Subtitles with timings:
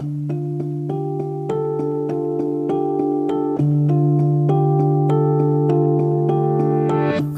[0.00, 0.28] Und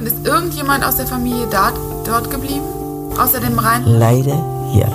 [0.03, 1.73] ist irgendjemand aus der Familie dort,
[2.07, 2.61] dort geblieben?
[3.19, 3.83] Außer dem Rhein?
[3.87, 4.37] Leider
[4.75, 4.89] ja.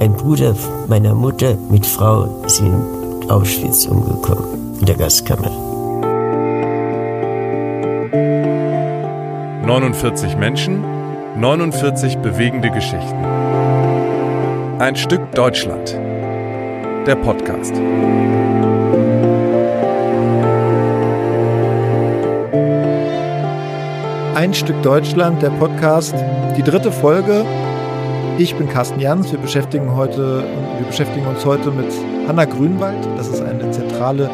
[0.00, 0.54] Ein Bruder
[0.88, 2.74] meiner Mutter mit Frau ist in
[3.30, 5.50] Auschwitz umgekommen, in der Gaskammer.
[9.64, 10.84] 49 Menschen,
[11.38, 13.24] 49 bewegende Geschichten.
[14.78, 15.96] Ein Stück Deutschland.
[17.06, 17.74] Der Podcast.
[24.36, 26.14] Ein Stück Deutschland, der Podcast,
[26.56, 27.44] die dritte Folge.
[28.38, 29.32] Ich bin Carsten Jans.
[29.32, 30.44] Wir beschäftigen heute,
[30.78, 31.92] wir beschäftigen uns heute mit
[32.28, 33.04] Hanna Grünwald.
[33.16, 34.30] Das ist eine zentrale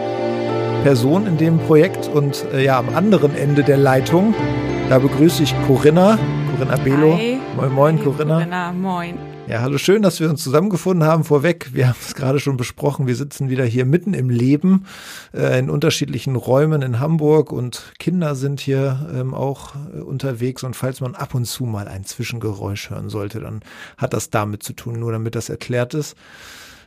[0.82, 4.34] Person in dem Projekt und äh, ja, am anderen Ende der Leitung,
[4.90, 6.18] da begrüße ich Corinna,
[6.54, 7.16] Corinna Belo.
[7.16, 7.38] Hi.
[7.56, 8.34] Moin, moin, Hi, Corinna.
[8.34, 9.37] Corinna, moin.
[9.48, 11.24] Ja, hallo, schön, dass wir uns zusammengefunden haben.
[11.24, 14.84] Vorweg, wir haben es gerade schon besprochen, wir sitzen wieder hier mitten im Leben
[15.32, 20.76] äh, in unterschiedlichen Räumen in Hamburg und Kinder sind hier ähm, auch äh, unterwegs und
[20.76, 23.60] falls man ab und zu mal ein Zwischengeräusch hören sollte, dann
[23.96, 26.14] hat das damit zu tun, nur damit das erklärt ist.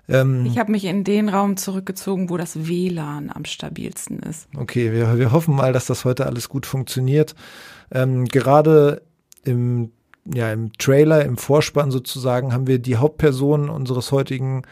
[0.08, 4.48] Ähm, Ich habe mich in den Raum zurückgezogen, wo das WLAN am stabilsten ist.
[4.56, 7.34] Okay, wir, wir hoffen mal, dass das heute alles gut funktioniert.
[7.92, 9.02] Ähm, gerade
[9.44, 9.90] im,
[10.26, 14.64] ja, im Trailer, im Vorspann sozusagen, haben wir die Hauptperson unseres heutigen,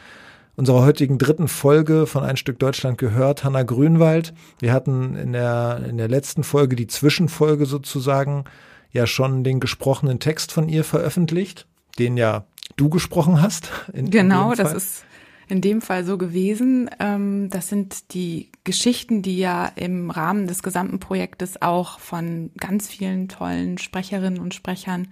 [0.56, 4.34] unserer heutigen dritten Folge von Ein Stück Deutschland gehört, Hanna Grünwald.
[4.60, 8.44] Wir hatten in der, in der letzten Folge, die Zwischenfolge sozusagen,
[8.92, 11.68] ja schon den gesprochenen Text von ihr veröffentlicht,
[12.00, 13.70] den ja du gesprochen hast.
[13.94, 15.06] in- in Genau, dem das ist
[15.50, 16.90] in dem Fall so gewesen.
[17.00, 22.88] Ähm, das sind die Geschichten, die ja im Rahmen des gesamten Projektes auch von ganz
[22.88, 25.10] vielen tollen Sprecherinnen und Sprechern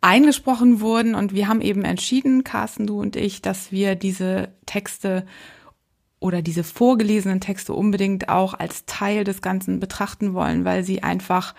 [0.00, 1.14] eingesprochen wurden.
[1.14, 5.24] Und wir haben eben entschieden, Carsten, du und ich, dass wir diese Texte
[6.18, 11.54] oder diese vorgelesenen Texte unbedingt auch als Teil des Ganzen betrachten wollen, weil sie einfach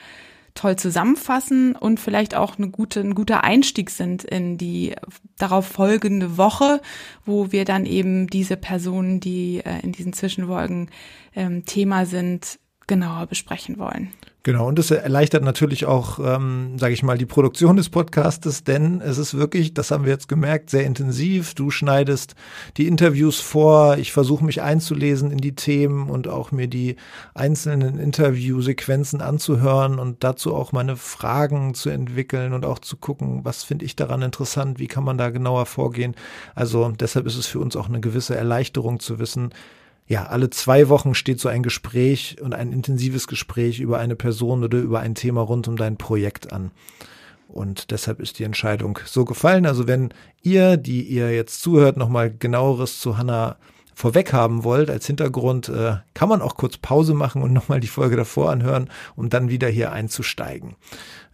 [0.53, 4.95] toll zusammenfassen und vielleicht auch eine gute, ein guter Einstieg sind in die
[5.37, 6.81] darauf folgende Woche,
[7.25, 10.89] wo wir dann eben diese Personen, die äh, in diesen Zwischenfolgen
[11.35, 14.11] ähm, Thema sind, genauer besprechen wollen.
[14.43, 18.99] Genau, und das erleichtert natürlich auch, ähm, sage ich mal, die Produktion des Podcastes, denn
[18.99, 21.53] es ist wirklich, das haben wir jetzt gemerkt, sehr intensiv.
[21.53, 22.33] Du schneidest
[22.77, 26.95] die Interviews vor, ich versuche mich einzulesen in die Themen und auch mir die
[27.35, 33.61] einzelnen Interviewsequenzen anzuhören und dazu auch meine Fragen zu entwickeln und auch zu gucken, was
[33.61, 36.15] finde ich daran interessant, wie kann man da genauer vorgehen.
[36.55, 39.53] Also deshalb ist es für uns auch eine gewisse Erleichterung zu wissen,
[40.11, 44.61] ja, alle zwei Wochen steht so ein Gespräch und ein intensives Gespräch über eine Person
[44.65, 46.71] oder über ein Thema rund um dein Projekt an.
[47.47, 49.65] Und deshalb ist die Entscheidung so gefallen.
[49.65, 53.55] Also wenn ihr, die ihr jetzt zuhört, nochmal genaueres zu Hannah
[53.93, 57.87] vorweg haben wollt als Hintergrund, äh, kann man auch kurz Pause machen und nochmal die
[57.87, 60.75] Folge davor anhören, um dann wieder hier einzusteigen.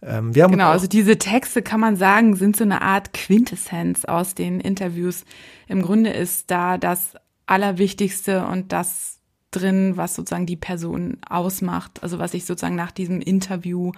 [0.02, 4.04] Ähm, wir haben Genau, also diese Texte kann man sagen, sind so eine Art Quintessenz
[4.04, 5.24] aus den Interviews.
[5.66, 7.14] Im Grunde ist da das
[7.48, 9.18] Allerwichtigste und das
[9.50, 13.92] drin, was sozusagen die Person ausmacht, also was ich sozusagen nach diesem Interview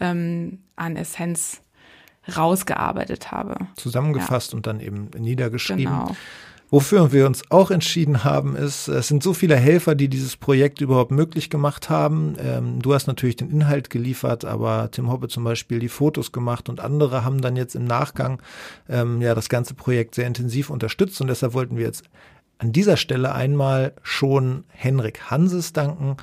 [0.00, 1.62] ähm, an Essenz
[2.36, 3.56] rausgearbeitet habe.
[3.76, 5.84] zusammengefasst und dann eben niedergeschrieben.
[5.84, 6.16] Genau.
[6.72, 10.80] Wofür wir uns auch entschieden haben, ist, es sind so viele Helfer, die dieses Projekt
[10.80, 12.34] überhaupt möglich gemacht haben.
[12.38, 16.70] Ähm, du hast natürlich den Inhalt geliefert, aber Tim Hoppe zum Beispiel die Fotos gemacht
[16.70, 18.40] und andere haben dann jetzt im Nachgang
[18.88, 22.04] ähm, ja das ganze Projekt sehr intensiv unterstützt und deshalb wollten wir jetzt
[22.62, 26.16] an dieser Stelle einmal schon Henrik Hanses danken,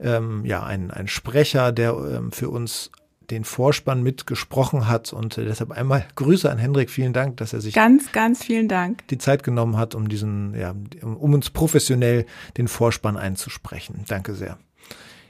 [0.00, 2.90] ähm, ja ein, ein Sprecher, der ähm, für uns
[3.30, 7.60] den Vorspann mitgesprochen hat und äh, deshalb einmal Grüße an Henrik, vielen Dank, dass er
[7.60, 9.06] sich Ganz, ganz vielen Dank.
[9.08, 12.26] die Zeit genommen hat, um diesen, ja, um, uns professionell
[12.56, 14.04] den Vorspann einzusprechen.
[14.08, 14.58] Danke sehr.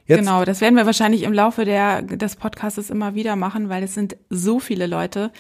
[0.07, 3.83] Jetzt, Genau, das werden wir wahrscheinlich im Laufe der, des Podcasts immer wieder machen, weil
[3.83, 5.33] es sind so viele Leute,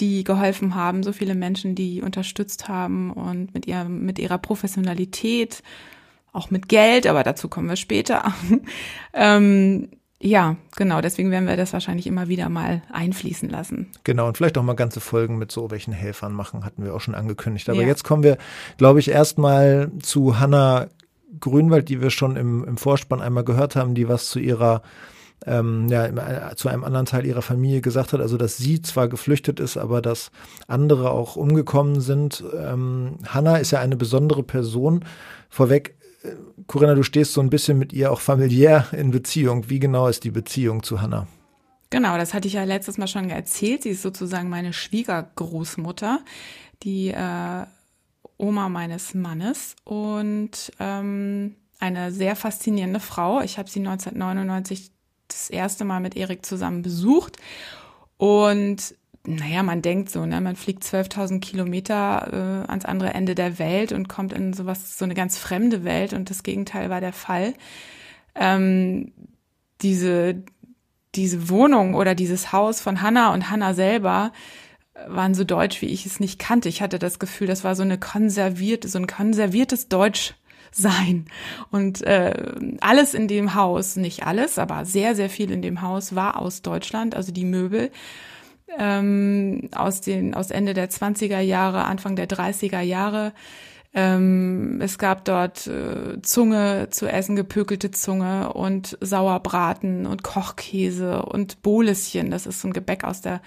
[0.00, 5.62] die geholfen haben, so viele Menschen, die unterstützt haben und mit, ihr, mit ihrer Professionalität,
[6.32, 8.32] auch mit Geld, aber dazu kommen wir später.
[9.14, 9.88] ähm,
[10.22, 13.90] ja, genau, deswegen werden wir das wahrscheinlich immer wieder mal einfließen lassen.
[14.04, 17.00] Genau, und vielleicht auch mal ganze Folgen mit so welchen Helfern machen, hatten wir auch
[17.00, 17.70] schon angekündigt.
[17.70, 17.86] Aber Ja.
[17.86, 18.36] jetzt kommen wir,
[18.76, 20.88] glaube ich, erstmal zu Hanna
[21.40, 24.82] Grünwald, die wir schon im, im Vorspann einmal gehört haben, die was zu ihrer
[25.46, 29.08] ähm, ja, äh, zu einem anderen Teil ihrer Familie gesagt hat, also dass sie zwar
[29.08, 30.30] geflüchtet ist, aber dass
[30.66, 32.44] andere auch umgekommen sind.
[32.56, 35.04] Ähm, Hanna ist ja eine besondere Person.
[35.48, 36.30] Vorweg, äh,
[36.66, 39.70] Corinna, du stehst so ein bisschen mit ihr auch familiär in Beziehung.
[39.70, 41.26] Wie genau ist die Beziehung zu Hanna?
[41.90, 43.82] Genau, das hatte ich ja letztes Mal schon erzählt.
[43.82, 46.20] Sie ist sozusagen meine Schwiegergroßmutter,
[46.84, 47.64] die äh,
[48.36, 53.40] Oma meines Mannes und ähm, eine sehr faszinierende Frau.
[53.40, 54.92] Ich habe sie 1999
[55.32, 57.36] das erste Mal mit Erik zusammen besucht
[58.16, 58.94] und
[59.26, 63.92] naja, man denkt so, ne, man fliegt 12.000 Kilometer äh, ans andere Ende der Welt
[63.92, 67.52] und kommt in sowas, so eine ganz fremde Welt und das Gegenteil war der Fall.
[68.34, 69.12] Ähm,
[69.82, 70.42] diese,
[71.14, 74.32] diese Wohnung oder dieses Haus von Hannah und Hannah selber
[75.06, 76.68] waren so deutsch, wie ich es nicht kannte.
[76.68, 80.34] Ich hatte das Gefühl, das war so eine konservierte, so ein konserviertes Deutsch
[80.72, 81.26] sein.
[81.70, 86.14] Und äh, alles in dem Haus, nicht alles, aber sehr, sehr viel in dem Haus
[86.14, 87.90] war aus Deutschland, also die Möbel
[88.78, 93.32] ähm, aus den aus Ende der 20er Jahre, Anfang der 30er Jahre.
[93.92, 101.62] Ähm, es gab dort äh, Zunge zu essen, gepökelte Zunge und Sauerbraten und Kochkäse und
[101.62, 102.30] Boleschen.
[102.30, 103.40] Das ist so ein Gebäck aus der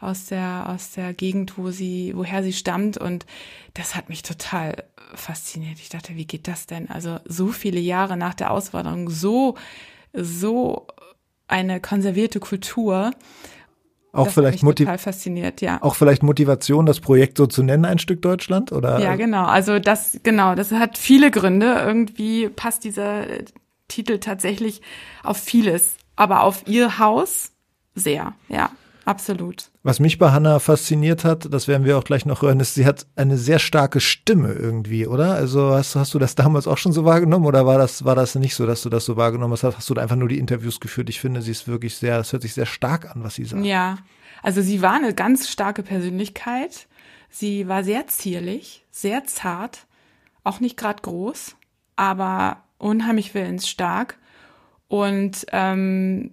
[0.00, 3.26] aus der aus der Gegend, wo sie woher sie stammt und
[3.74, 4.84] das hat mich total
[5.14, 5.78] fasziniert.
[5.80, 6.88] Ich dachte, wie geht das denn?
[6.90, 9.56] Also so viele Jahre nach der Auswanderung so
[10.12, 10.86] so
[11.48, 13.12] eine konservierte Kultur
[14.12, 15.82] auch das vielleicht total fasziniert, ja.
[15.82, 19.00] Auch vielleicht Motivation, das Projekt so zu nennen, ein Stück Deutschland, oder?
[19.00, 19.44] Ja, genau.
[19.44, 21.74] Also das, genau, das hat viele Gründe.
[21.84, 23.24] Irgendwie passt dieser
[23.86, 24.80] Titel tatsächlich
[25.22, 27.52] auf vieles, aber auf ihr Haus
[27.94, 28.70] sehr, ja.
[29.08, 29.70] Absolut.
[29.84, 32.84] Was mich bei Hannah fasziniert hat, das werden wir auch gleich noch hören, ist, sie
[32.84, 35.32] hat eine sehr starke Stimme irgendwie, oder?
[35.32, 38.34] Also hast, hast du das damals auch schon so wahrgenommen oder war das, war das
[38.34, 39.64] nicht so, dass du das so wahrgenommen hast?
[39.64, 41.08] Hast du da einfach nur die Interviews geführt?
[41.08, 43.64] Ich finde, sie ist wirklich sehr, es hört sich sehr stark an, was sie sagt.
[43.64, 43.96] Ja,
[44.42, 46.86] also sie war eine ganz starke Persönlichkeit.
[47.30, 49.86] Sie war sehr zierlich, sehr zart,
[50.44, 51.56] auch nicht gerade groß,
[51.96, 54.18] aber unheimlich willensstark.
[54.88, 56.32] Und ähm,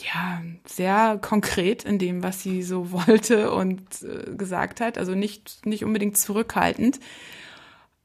[0.00, 4.98] ja, sehr konkret in dem, was sie so wollte und äh, gesagt hat.
[4.98, 7.00] Also nicht, nicht unbedingt zurückhaltend.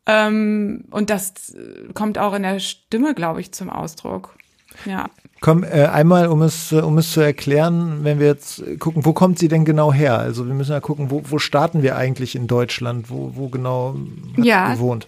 [0.05, 4.35] Ähm, und das äh, kommt auch in der Stimme, glaube ich, zum Ausdruck.
[4.85, 5.09] Ja.
[5.41, 9.39] Komm, äh, einmal, um es, um es zu erklären, wenn wir jetzt gucken, wo kommt
[9.39, 10.17] sie denn genau her?
[10.17, 13.09] Also wir müssen ja gucken, wo, wo starten wir eigentlich in Deutschland?
[13.09, 13.95] Wo, wo genau
[14.37, 15.07] hat ja, sie gewohnt?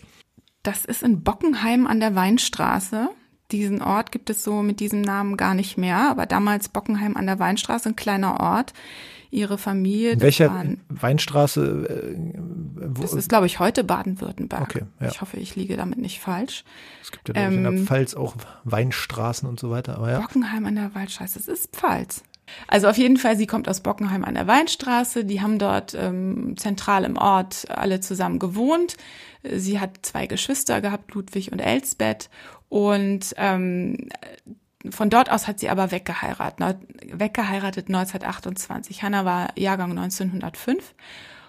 [0.64, 3.10] Das ist in Bockenheim an der Weinstraße
[3.54, 7.26] diesen Ort gibt es so mit diesem Namen gar nicht mehr, aber damals Bockenheim an
[7.26, 8.74] der Weinstraße, ein kleiner Ort.
[9.30, 10.12] Ihre Familie.
[10.12, 12.14] In welcher waren, Weinstraße?
[12.14, 12.38] Äh,
[12.76, 14.62] wo, das ist, glaube ich, heute Baden-Württemberg.
[14.62, 15.08] Okay, ja.
[15.08, 16.64] Ich hoffe, ich liege damit nicht falsch.
[17.02, 18.36] Es gibt ja, ähm, in der ähm, Pfalz auch
[18.66, 19.98] Weinstraßen und so weiter.
[19.98, 20.20] Aber ja.
[20.20, 22.24] Bockenheim an der Weinstraße, das ist Pfalz.
[22.68, 25.26] Also auf jeden Fall, sie kommt aus Bockenheim an der Weinstraße.
[25.26, 28.98] Die haben dort ähm, zentral im Ort alle zusammen gewohnt.
[29.44, 32.30] Sie hat zwei Geschwister gehabt, Ludwig und Elsbeth.
[32.74, 34.10] Und ähm,
[34.90, 39.04] von dort aus hat sie aber weggeheiratet, weggeheiratet 1928.
[39.04, 40.96] Hanna war Jahrgang 1905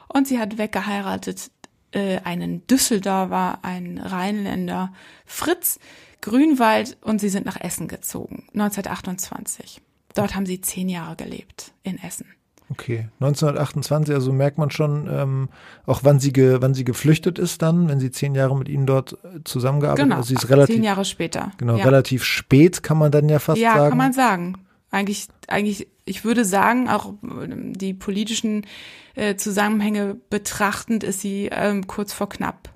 [0.09, 1.51] und sie hat weggeheiratet
[1.93, 4.93] äh, einen Düsseldorfer, einen Rheinländer,
[5.25, 5.79] Fritz
[6.21, 9.81] Grünwald und sie sind nach Essen gezogen, 1928.
[10.13, 12.34] Dort haben sie zehn Jahre gelebt in Essen.
[12.71, 15.49] Okay, 1928, also merkt man schon, ähm,
[15.85, 18.87] auch wann sie, ge, wann sie geflüchtet ist dann, wenn sie zehn Jahre mit ihnen
[18.87, 20.07] dort äh, zusammengearbeitet hat.
[20.07, 21.53] Genau, also sie ist relativ, zehn Jahre später.
[21.59, 21.85] Genau, ja.
[21.85, 23.83] relativ spät kann man dann ja fast ja, sagen.
[23.83, 24.55] Ja, kann man sagen.
[24.91, 28.67] Eigentlich, eigentlich, ich würde sagen, auch ähm, die politischen
[29.15, 32.71] äh, Zusammenhänge betrachtend ist sie ähm, kurz vor knapp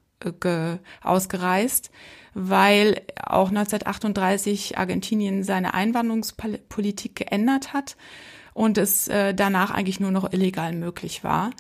[0.44, 1.90] äh, ausgereist
[2.34, 7.96] weil auch 1938 Argentinien seine Einwanderungspolitik geändert hat
[8.58, 11.50] und es äh, danach eigentlich nur noch illegal möglich war.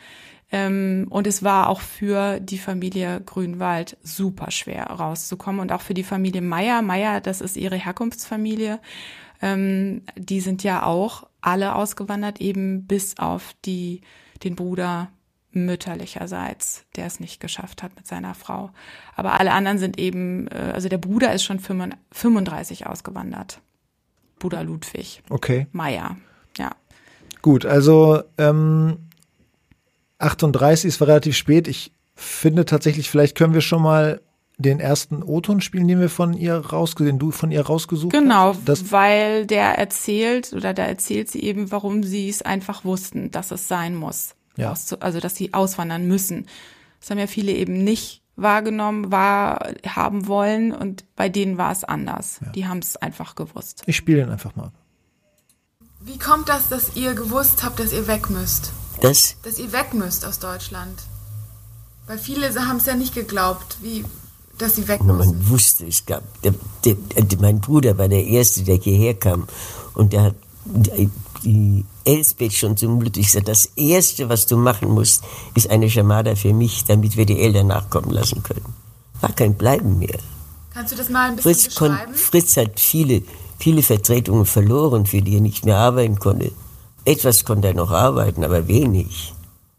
[0.50, 5.94] Ähm, und es war auch für die Familie Grünwald super schwer rauszukommen und auch für
[5.94, 6.82] die Familie Meier.
[6.82, 8.80] Meier, das ist ihre Herkunftsfamilie.
[9.40, 14.00] Ähm, die sind ja auch alle ausgewandert, eben bis auf die,
[14.42, 15.12] den Bruder
[15.52, 18.70] mütterlicherseits, der es nicht geschafft hat mit seiner Frau.
[19.14, 23.60] Aber alle anderen sind eben, äh, also der Bruder ist schon 35 ausgewandert.
[24.40, 25.22] Bruder Ludwig.
[25.30, 25.68] Okay.
[25.70, 26.16] Meier.
[27.42, 28.98] Gut, also ähm,
[30.18, 31.68] 38 ist relativ spät.
[31.68, 34.20] Ich finde tatsächlich, vielleicht können wir schon mal
[34.58, 38.54] den ersten O-Ton spielen, den wir von ihr rausgesehen, den du von ihr rausgesucht genau,
[38.54, 38.66] hast.
[38.66, 43.52] Genau, weil der erzählt oder da erzählt sie eben, warum sie es einfach wussten, dass
[43.52, 44.34] es sein muss.
[44.56, 44.74] Ja.
[44.98, 46.46] Also dass sie auswandern müssen.
[47.00, 51.84] Das haben ja viele eben nicht wahrgenommen, wahr haben wollen und bei denen war es
[51.84, 52.40] anders.
[52.44, 52.50] Ja.
[52.50, 53.84] Die haben es einfach gewusst.
[53.86, 54.72] Ich spiele den einfach mal.
[56.00, 58.70] Wie kommt das, dass ihr gewusst habt, dass ihr weg müsst?
[59.00, 59.36] Das?
[59.42, 61.02] Dass ihr weg müsst aus Deutschland?
[62.06, 64.04] Weil viele haben es ja nicht geglaubt, wie,
[64.58, 65.38] dass sie weg müssen.
[65.38, 66.22] Man wusste, es gab.
[66.42, 69.46] Der, der, der, mein Bruder war der Erste, der hierher kam.
[69.94, 70.34] Und der hat
[71.44, 75.22] die Elsbeth schon zum Ludwig sagt, das Erste, was du machen musst,
[75.54, 78.74] ist eine Schamada für mich, damit wir die Eltern nachkommen lassen können.
[79.20, 80.18] War kein Bleiben mehr.
[80.72, 82.14] Kannst du das mal ein bisschen Fritz, beschreiben?
[82.14, 83.22] Fritz hat viele,
[83.58, 86.52] viele Vertretungen verloren, für die er nicht mehr arbeiten konnte.
[87.04, 89.34] Etwas konnte er noch arbeiten, aber wenig.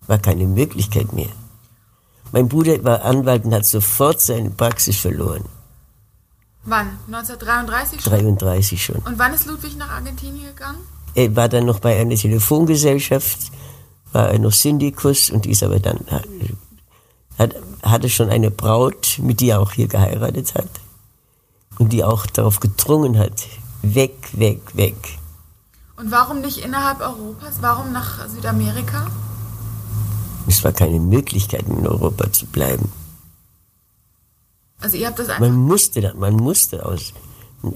[0.07, 1.29] War keine Möglichkeit mehr.
[2.31, 5.45] Mein Bruder war Anwalt und hat sofort seine Praxis verloren.
[6.65, 6.97] Wann?
[7.07, 8.13] 1933 schon?
[8.13, 8.95] 33 schon.
[8.97, 10.79] Und wann ist Ludwig nach Argentinien gegangen?
[11.15, 13.51] Er war dann noch bei einer Telefongesellschaft,
[14.11, 15.99] war er noch Syndikus und ist aber dann,
[17.37, 20.69] hat, hatte schon eine Braut, mit die er auch hier geheiratet hat.
[21.79, 23.47] Und die auch darauf gedrungen hat,
[23.81, 24.95] weg, weg, weg.
[25.97, 27.57] Und warum nicht innerhalb Europas?
[27.61, 29.07] Warum nach Südamerika?
[30.47, 32.91] Es war keine Möglichkeit, in Europa zu bleiben.
[34.81, 35.41] Also ihr habt das einfach.
[35.41, 37.13] Man musste, da- man musste aus,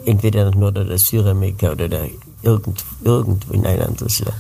[0.06, 2.06] entweder nach Nord- oder Südamerika oder da
[2.42, 4.40] irgend, irgendwo in ein anderes Land.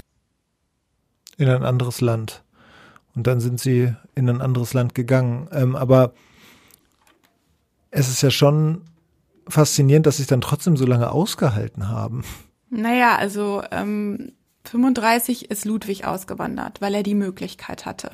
[1.38, 2.43] in ein anderes Land.
[3.15, 5.48] Und dann sind sie in ein anderes Land gegangen.
[5.51, 6.13] Ähm, aber
[7.91, 8.82] es ist ja schon
[9.48, 12.24] faszinierend, dass sie es dann trotzdem so lange ausgehalten haben.
[12.70, 14.34] Naja, also ähm,
[14.66, 18.12] 35 ist Ludwig ausgewandert, weil er die Möglichkeit hatte.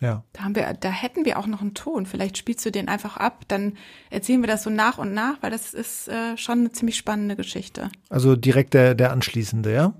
[0.00, 0.24] Ja.
[0.32, 2.06] Da haben wir, da hätten wir auch noch einen Ton.
[2.06, 3.74] Vielleicht spielst du den einfach ab, dann
[4.08, 7.36] erzählen wir das so nach und nach, weil das ist äh, schon eine ziemlich spannende
[7.36, 7.90] Geschichte.
[8.08, 9.92] Also direkt der, der anschließende, ja?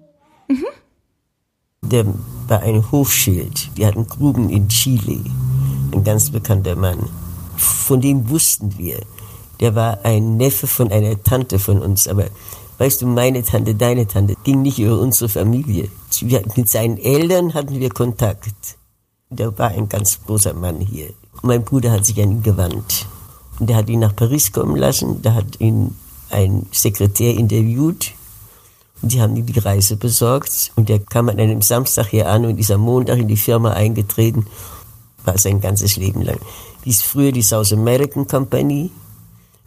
[1.82, 2.06] Der
[2.46, 3.76] war ein Hofschild.
[3.76, 5.24] Die hatten Gruben in Chile.
[5.92, 7.08] Ein ganz bekannter Mann.
[7.56, 9.00] Von dem wussten wir.
[9.60, 12.08] Der war ein Neffe von einer Tante von uns.
[12.08, 12.24] Aber
[12.78, 15.88] weißt du, meine Tante, deine Tante, ging nicht über unsere Familie.
[16.56, 18.54] Mit seinen Eltern hatten wir Kontakt.
[19.28, 21.10] Der war ein ganz großer Mann hier.
[21.42, 23.06] Mein Bruder hat sich an ihn gewandt.
[23.58, 25.22] Und der hat ihn nach Paris kommen lassen.
[25.22, 25.94] Da hat ihn
[26.30, 28.12] ein Sekretär interviewt.
[29.02, 32.44] Und die haben ihm die Reise besorgt und er kam an einem Samstag hier an
[32.44, 34.46] und ist am Montag in die Firma eingetreten,
[35.24, 36.38] war sein ganzes Leben lang.
[36.84, 38.90] Die ist früher die South American Company,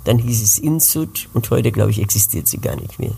[0.05, 3.13] dann hieß es Insud und heute, glaube ich, existiert sie gar nicht mehr.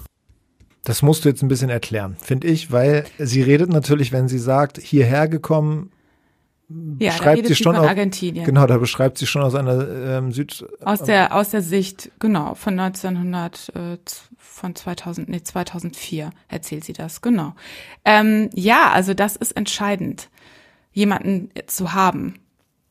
[0.83, 4.37] Das musst du jetzt ein bisschen erklären, finde ich, weil sie redet natürlich, wenn sie
[4.37, 5.91] sagt, hierher gekommen,
[6.99, 8.45] Ja, da schreibt redet sie schon auch, Argentinien.
[8.45, 10.63] Genau, da beschreibt sie schon aus einer ähm, Süd.
[10.83, 13.97] Aus der, aus der Sicht, genau, von 1900, äh,
[14.37, 17.55] von 2000, nee, 2004 erzählt sie das, genau.
[18.05, 20.29] Ähm, ja, also das ist entscheidend,
[20.93, 22.35] jemanden zu haben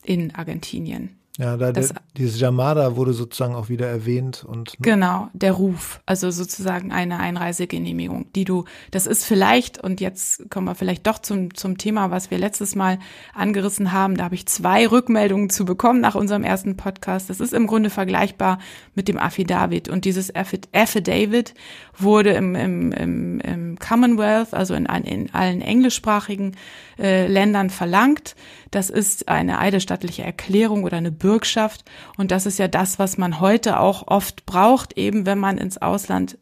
[0.03, 1.17] in Argentinien.
[1.37, 5.99] Ja, da Das- der, dieses Jamada wurde sozusagen auch wieder erwähnt und Genau, der Ruf,
[6.05, 11.19] also sozusagen eine Einreisegenehmigung, die du, das ist vielleicht, und jetzt kommen wir vielleicht doch
[11.19, 12.99] zum, zum Thema, was wir letztes Mal
[13.33, 17.29] angerissen haben, da habe ich zwei Rückmeldungen zu bekommen nach unserem ersten Podcast.
[17.29, 18.59] Das ist im Grunde vergleichbar
[18.93, 19.89] mit dem Affidavit.
[19.89, 21.53] Und dieses Affi- Affidavit
[21.97, 26.55] wurde im, im, im, im Commonwealth, also in, allen- in allen englischsprachigen
[26.97, 28.35] äh, Ländern verlangt.
[28.71, 31.83] Das ist eine eidesstattliche Erklärung oder eine Bürgschaft.
[32.17, 35.79] Und das ist ja das, was man heute auch oft braucht, eben wenn man ins
[35.81, 36.37] Ausland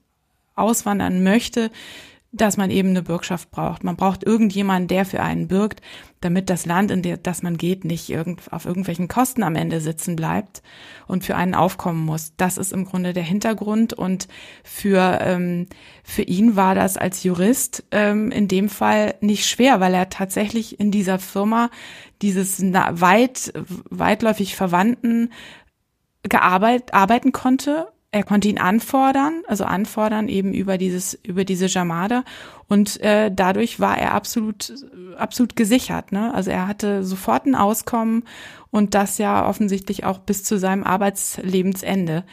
[0.56, 1.72] auswandern möchte,
[2.34, 3.84] dass man eben eine Bürgschaft braucht.
[3.84, 5.82] Man braucht irgendjemanden, der für einen bürgt,
[6.20, 9.80] damit das Land, in der, das man geht, nicht irgend, auf irgendwelchen Kosten am Ende
[9.80, 10.64] sitzen bleibt
[11.08, 12.34] und für einen aufkommen muss.
[12.36, 14.28] Das ist im Grunde der Hintergrund und
[14.64, 15.68] für, ähm,
[16.04, 20.80] für ihn war das als Jurist ähm, in dem Fall nicht schwer, weil er tatsächlich
[20.80, 21.70] in dieser Firma
[22.24, 23.54] dieses weit,
[23.90, 25.30] weitläufig Verwandten
[26.24, 27.93] gearbeitet, arbeiten konnte.
[28.14, 32.24] Er konnte ihn anfordern, also anfordern eben über dieses, über diese Jamada
[32.68, 34.72] und äh, dadurch war er absolut,
[35.18, 36.12] absolut gesichert.
[36.12, 36.32] Ne?
[36.32, 38.24] Also er hatte sofort ein Auskommen
[38.70, 42.24] und das ja offensichtlich auch bis zu seinem Arbeitslebensende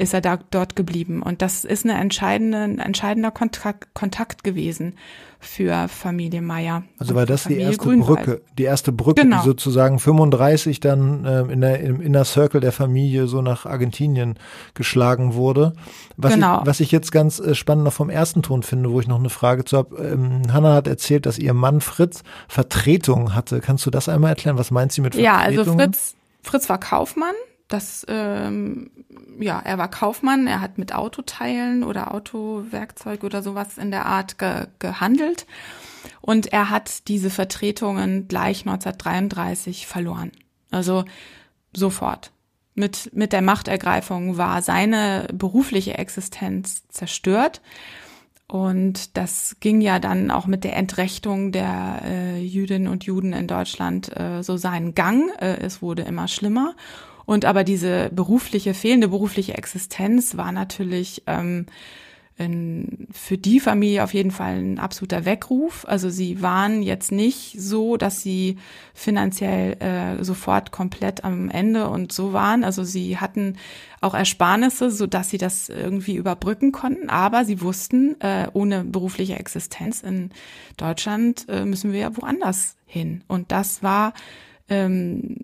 [0.00, 4.94] ist er da dort geblieben und das ist eine entscheidende, ein entscheidender Kontakt, Kontakt gewesen
[5.42, 6.82] für Familie Meyer.
[6.98, 8.24] Also war das die erste Grünwald.
[8.26, 9.38] Brücke, die erste Brücke, Genau.
[9.40, 14.38] die sozusagen 35 dann ähm, in der, im Inner Circle der Familie so nach Argentinien
[14.74, 15.72] geschlagen wurde.
[16.18, 16.60] Was, Genau.
[16.60, 19.18] ich, was ich jetzt ganz äh, spannend noch vom ersten Ton finde, wo ich noch
[19.18, 19.96] eine Frage zu habe.
[19.96, 23.60] Ähm, Hanna hat erzählt, dass ihr Mann Fritz Vertretung hatte.
[23.60, 24.58] Kannst du das einmal erklären?
[24.58, 25.58] Was meint sie mit Ja, Vertretung?
[25.58, 27.34] also Fritz, Fritz war Kaufmann.
[27.70, 28.90] Das, ähm,
[29.38, 30.48] ja, er war Kaufmann.
[30.48, 35.46] Er hat mit Autoteilen oder Autowerkzeug oder sowas in der Art ge gehandelt.
[36.20, 40.32] Und er hat diese Vertretungen gleich 1933 verloren.
[40.72, 41.04] Also
[41.72, 42.32] sofort.
[42.74, 47.60] Mit, mit der Machtergreifung war seine berufliche Existenz zerstört.
[48.48, 53.46] Und das ging ja dann auch mit der Entrechtung der äh, Jüdinnen und Juden in
[53.46, 55.30] Deutschland äh, so seinen Gang.
[55.40, 56.74] Äh, es wurde immer schlimmer.
[57.30, 61.66] Und aber diese berufliche, fehlende berufliche Existenz war natürlich ähm,
[62.36, 65.84] in, für die Familie auf jeden Fall ein absoluter Weckruf.
[65.86, 68.58] Also sie waren jetzt nicht so, dass sie
[68.94, 72.64] finanziell äh, sofort komplett am Ende und so waren.
[72.64, 73.58] Also sie hatten
[74.00, 77.10] auch Ersparnisse, so dass sie das irgendwie überbrücken konnten.
[77.10, 80.30] Aber sie wussten, äh, ohne berufliche Existenz in
[80.76, 83.22] Deutschland äh, müssen wir ja woanders hin.
[83.28, 84.14] Und das war
[84.68, 85.36] ähm,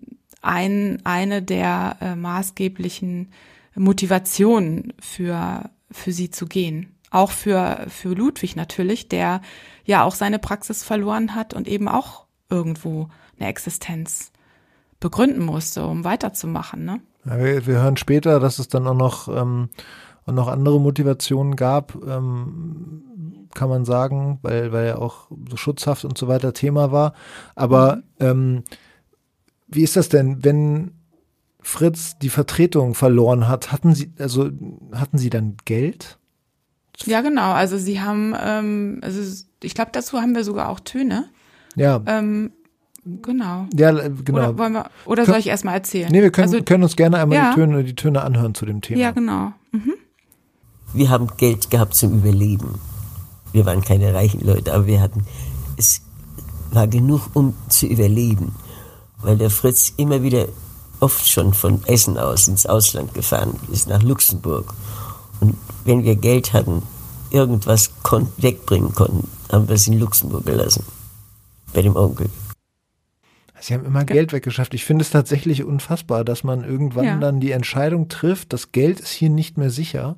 [0.46, 3.32] ein, eine der äh, maßgeblichen
[3.74, 6.94] Motivationen für für sie zu gehen.
[7.10, 9.40] Auch für, für Ludwig natürlich, der
[9.84, 14.32] ja auch seine Praxis verloren hat und eben auch irgendwo eine Existenz
[15.00, 16.84] begründen musste, um weiterzumachen.
[16.84, 17.00] Ne?
[17.24, 19.68] Ja, wir, wir, hören später, dass es dann auch noch, ähm,
[20.26, 26.04] auch noch andere Motivationen gab, ähm, kann man sagen, weil, weil ja auch so Schutzhaft
[26.04, 27.14] und so weiter Thema war.
[27.54, 28.02] Aber mhm.
[28.20, 28.64] ähm,
[29.68, 30.92] wie ist das denn, wenn
[31.60, 34.50] Fritz die Vertretung verloren hat, hatten Sie, also
[34.92, 36.18] hatten Sie dann Geld?
[37.04, 37.52] Ja, genau.
[37.52, 39.20] Also Sie haben, ähm, also
[39.62, 41.28] ich glaube, dazu haben wir sogar auch Töne.
[41.74, 42.00] Ja.
[42.06, 42.52] Ähm,
[43.04, 43.66] genau.
[43.74, 44.38] Ja, genau.
[44.38, 46.08] Oder, wollen wir, oder Kön soll ich erstmal erzählen?
[46.10, 47.50] Nee, wir können, also, können uns gerne einmal ja.
[47.50, 49.00] die, Töne, die Töne anhören zu dem Thema.
[49.00, 49.52] Ja, genau.
[49.72, 49.94] Mhm.
[50.94, 52.78] Wir haben Geld gehabt zum Überleben.
[53.52, 55.26] Wir waren keine reichen Leute, aber wir hatten,
[55.76, 56.02] es
[56.70, 58.54] war genug, um zu überleben.
[59.26, 60.46] Weil der Fritz immer wieder
[61.00, 64.72] oft schon von Essen aus ins Ausland gefahren ist, nach Luxemburg.
[65.40, 66.82] Und wenn wir Geld hatten,
[67.30, 70.84] irgendwas kon wegbringen konnten, haben wir es in Luxemburg gelassen.
[71.74, 72.30] Bei dem Onkel.
[73.58, 74.74] Sie haben immer Geld weggeschafft.
[74.74, 77.16] Ich finde es tatsächlich unfassbar, dass man irgendwann ja.
[77.16, 80.14] dann die Entscheidung trifft, das Geld ist hier nicht mehr sicher.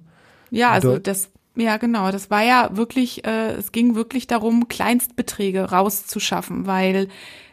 [0.50, 5.70] Ja, also das, ja genau, das war ja wirklich, äh, es ging wirklich darum, Kleinstbeträge
[5.70, 7.08] rauszuschaffen, weil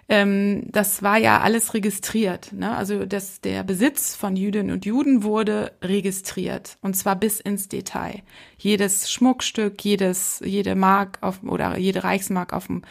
[0.07, 2.53] ähm, das war ja alles registriert.
[2.53, 2.75] Ne?
[2.75, 8.21] Also das, der Besitz von Jüdinnen und Juden wurde registriert und zwar bis ins Detail.
[8.57, 12.83] Jedes Schmuckstück, jedes, jede Mark auf, oder jede Reichsmark auf dem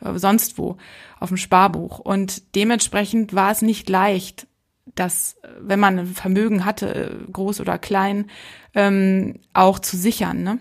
[0.00, 0.76] äh, sonst wo
[1.20, 1.98] auf dem Sparbuch.
[1.98, 4.46] Und dementsprechend war es nicht leicht,
[4.94, 8.26] dass, wenn man ein Vermögen hatte, äh, groß oder klein,
[8.74, 10.42] ähm, auch zu sichern.
[10.42, 10.58] Ne?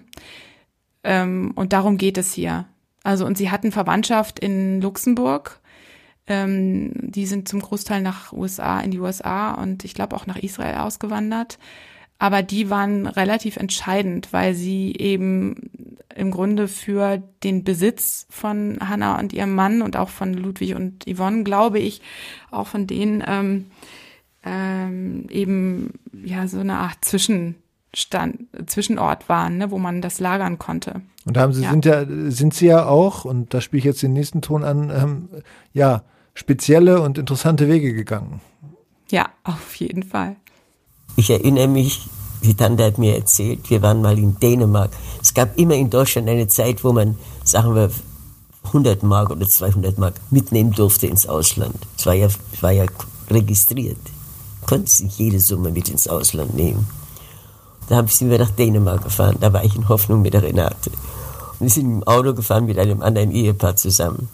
[1.04, 2.65] Ähm, und darum geht es hier.
[3.04, 5.62] Also, und sie hatten Verwandtschaft in Luxemburg
[6.28, 10.38] ähm, die sind zum Großteil nach USA, in die USA und ich glaube auch nach
[10.38, 11.58] Israel ausgewandert.
[12.20, 15.70] Aber die waren relativ entscheidend, weil sie eben
[16.16, 21.06] im Grunde für den Besitz von Hannah und ihrem Mann und auch von Ludwig und
[21.06, 22.02] Yvonne, glaube ich,
[22.50, 23.66] auch von denen ähm,
[24.44, 31.02] ähm, eben ja so eine Art Zwischenstand, Zwischenort waren, ne, wo man das lagern konnte.
[31.26, 31.70] Und da haben sie ja.
[31.70, 34.90] sind ja sind sie ja auch und da spiele ich jetzt den nächsten Ton an,
[34.90, 35.30] ähm,
[35.72, 36.04] ja
[36.38, 38.41] spezielle und interessante Wege gegangen.
[39.10, 40.36] Ja, auf jeden Fall.
[41.15, 42.08] Ich erinnere mich,
[42.43, 44.91] die Tante hat mir erzählt, wir waren mal in Dänemark.
[45.19, 47.89] Es gab immer in Deutschland eine Zeit, wo man, sagen wir,
[48.65, 51.76] 100 Mark oder 200 Mark mitnehmen durfte ins Ausland.
[51.97, 52.28] Es war ja,
[52.62, 52.86] war ja
[53.32, 53.97] registriert.
[54.67, 56.88] Konnte sich jede Summe mit ins Ausland nehmen.
[57.89, 59.38] Da sind wir nach Dänemark gefahren.
[59.39, 60.91] Da war ich in Hoffnung mit der Renate.
[61.60, 64.30] Und wir sind im Auto gefahren mit einem anderen Ehepaar zusammen.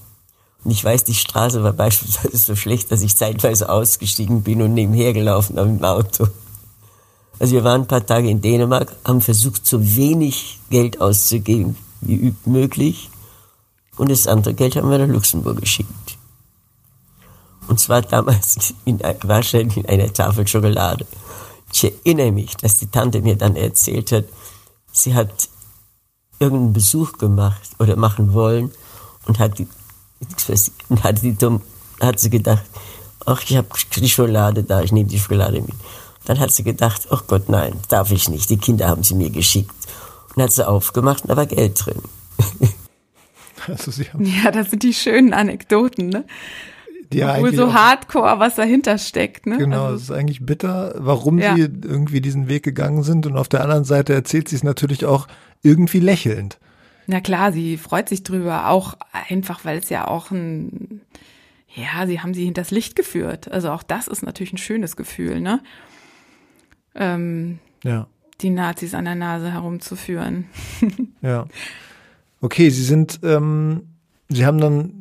[0.66, 5.14] Ich weiß, die Straße war beispielsweise so schlecht, dass ich zeitweise ausgestiegen bin und nebenher
[5.14, 6.28] gelaufen habe im Auto.
[7.40, 12.34] Also wir waren ein paar Tage in Dänemark, haben versucht, so wenig Geld auszugeben wie
[12.46, 13.10] möglich.
[13.98, 16.18] Und das andere Geld haben wir nach Luxemburg geschickt.
[17.68, 21.06] Und zwar damals in, wahrscheinlich in einer Tafel Schokolade.
[21.72, 24.26] Ich erinnere mich, dass die Tante mir dann erzählt hat,
[24.92, 25.50] sie hat
[26.40, 28.72] irgendeinen Besuch gemacht oder machen wollen
[29.26, 29.68] und hat die
[30.90, 31.36] und hat, die,
[32.00, 32.64] hat sie gedacht,
[33.26, 35.76] ach, ich habe die Schokolade da, ich nehme die Schokolade mit.
[36.26, 39.30] Dann hat sie gedacht, ach Gott, nein, darf ich nicht, die Kinder haben sie mir
[39.30, 39.74] geschickt.
[40.36, 42.02] Und hat sie aufgemacht und da war Geld drin.
[43.66, 46.26] Also sie haben ja, das sind die schönen Anekdoten, ne?
[47.14, 49.46] Ja, Obwohl so hardcore, was dahinter steckt.
[49.46, 49.58] Ne?
[49.58, 51.56] Genau, also, es ist eigentlich bitter, warum ja.
[51.56, 53.26] sie irgendwie diesen Weg gegangen sind.
[53.28, 55.28] Und auf der anderen Seite erzählt sie es natürlich auch
[55.62, 56.58] irgendwie lächelnd.
[57.08, 61.02] Na klar, sie freut sich drüber, auch einfach, weil es ja auch ein,
[61.74, 63.52] ja, sie haben sie hinters Licht geführt.
[63.52, 65.62] Also auch das ist natürlich ein schönes Gefühl, ne?
[66.96, 68.08] Ähm, ja.
[68.42, 70.46] Die Nazis an der Nase herumzuführen.
[71.22, 71.46] ja.
[72.42, 73.84] Okay, sie sind, ähm,
[74.30, 74.94] sie haben dann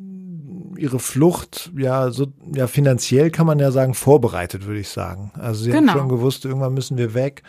[0.77, 5.33] ihre Flucht, ja, so, ja, finanziell kann man ja sagen, vorbereitet, würde ich sagen.
[5.35, 5.93] Also sie genau.
[5.93, 7.43] haben schon gewusst, irgendwann müssen wir weg.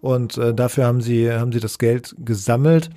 [0.00, 2.90] Und äh, dafür haben sie, haben sie das Geld gesammelt.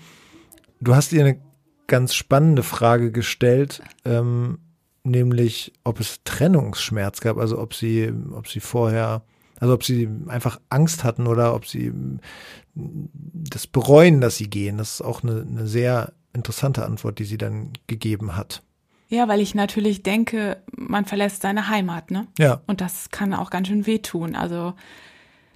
[0.83, 1.39] Du hast ihr eine
[1.87, 4.59] ganz spannende Frage gestellt, ähm,
[5.03, 9.23] nämlich ob es Trennungsschmerz gab, also ob sie, ob sie vorher,
[9.59, 11.93] Also ob sie einfach Angst hatten oder ob sie
[12.75, 14.77] das bereuen, dass sie gehen.
[14.77, 18.61] Das ist auch eine, eine sehr interessante Antwort, die sie dann gegeben hat.
[19.07, 22.27] Ja, weil ich natürlich denke, man verlässt seine Heimat, ne?
[22.37, 22.61] Ja.
[22.67, 24.35] Und das kann auch ganz schön wehtun.
[24.35, 24.73] Also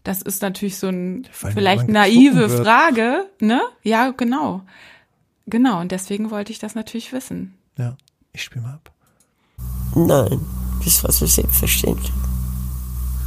[0.04, 2.48] das ist natürlich so ein vielleicht naive.
[2.50, 3.62] Frage, ne?
[3.82, 4.62] Ja, genau.
[5.48, 7.56] Genau, und deswegen wollte ich das natürlich wissen.
[7.78, 7.96] Ja,
[8.34, 8.92] ich spiele mal ab.
[9.96, 10.40] Nein,
[10.84, 12.12] das war so selbstverständlich.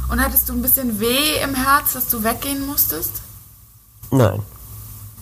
[0.09, 3.21] Und hattest du ein bisschen weh im Herz, dass du weggehen musstest?
[4.11, 4.41] Nein,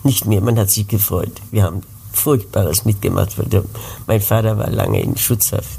[0.04, 0.40] nicht mehr.
[0.40, 1.40] Man hat sich gefreut.
[1.50, 1.82] Wir haben
[2.12, 3.38] Furchtbares mitgemacht.
[3.38, 3.64] weil der-
[4.06, 5.78] Mein Vater war lange in Schutzhaft.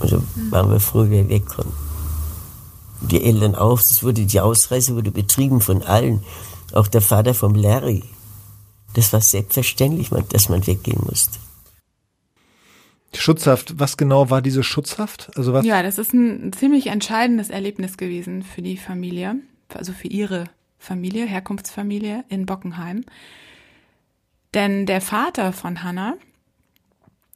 [0.00, 1.72] Also waren wir froh, wir wegkommen.
[3.02, 3.78] Die Eltern auch.
[3.78, 6.22] Das wurde, die Ausreise wurde betrieben von allen.
[6.72, 8.02] Auch der Vater vom Larry.
[8.96, 11.38] Das war selbstverständlich, dass man weggehen musste.
[13.12, 15.36] Schutzhaft, was genau war diese Schutzhaft?
[15.36, 15.66] Also was?
[15.66, 19.36] Ja, das ist ein ziemlich entscheidendes Erlebnis gewesen für die Familie,
[19.68, 20.44] also für ihre
[20.78, 23.04] Familie, Herkunftsfamilie in Bockenheim.
[24.54, 26.14] Denn der Vater von Hannah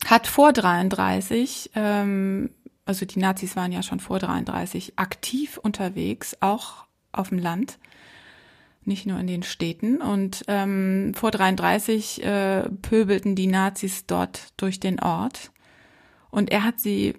[0.06, 2.48] hat vor 33, ähm,
[2.86, 7.78] also die Nazis waren ja schon vor 33 aktiv unterwegs, auch auf dem Land,
[8.84, 9.98] nicht nur in den Städten.
[9.98, 15.52] Und ähm, vor 33 äh, pöbelten die Nazis dort durch den Ort.
[16.30, 17.14] Und er hat sie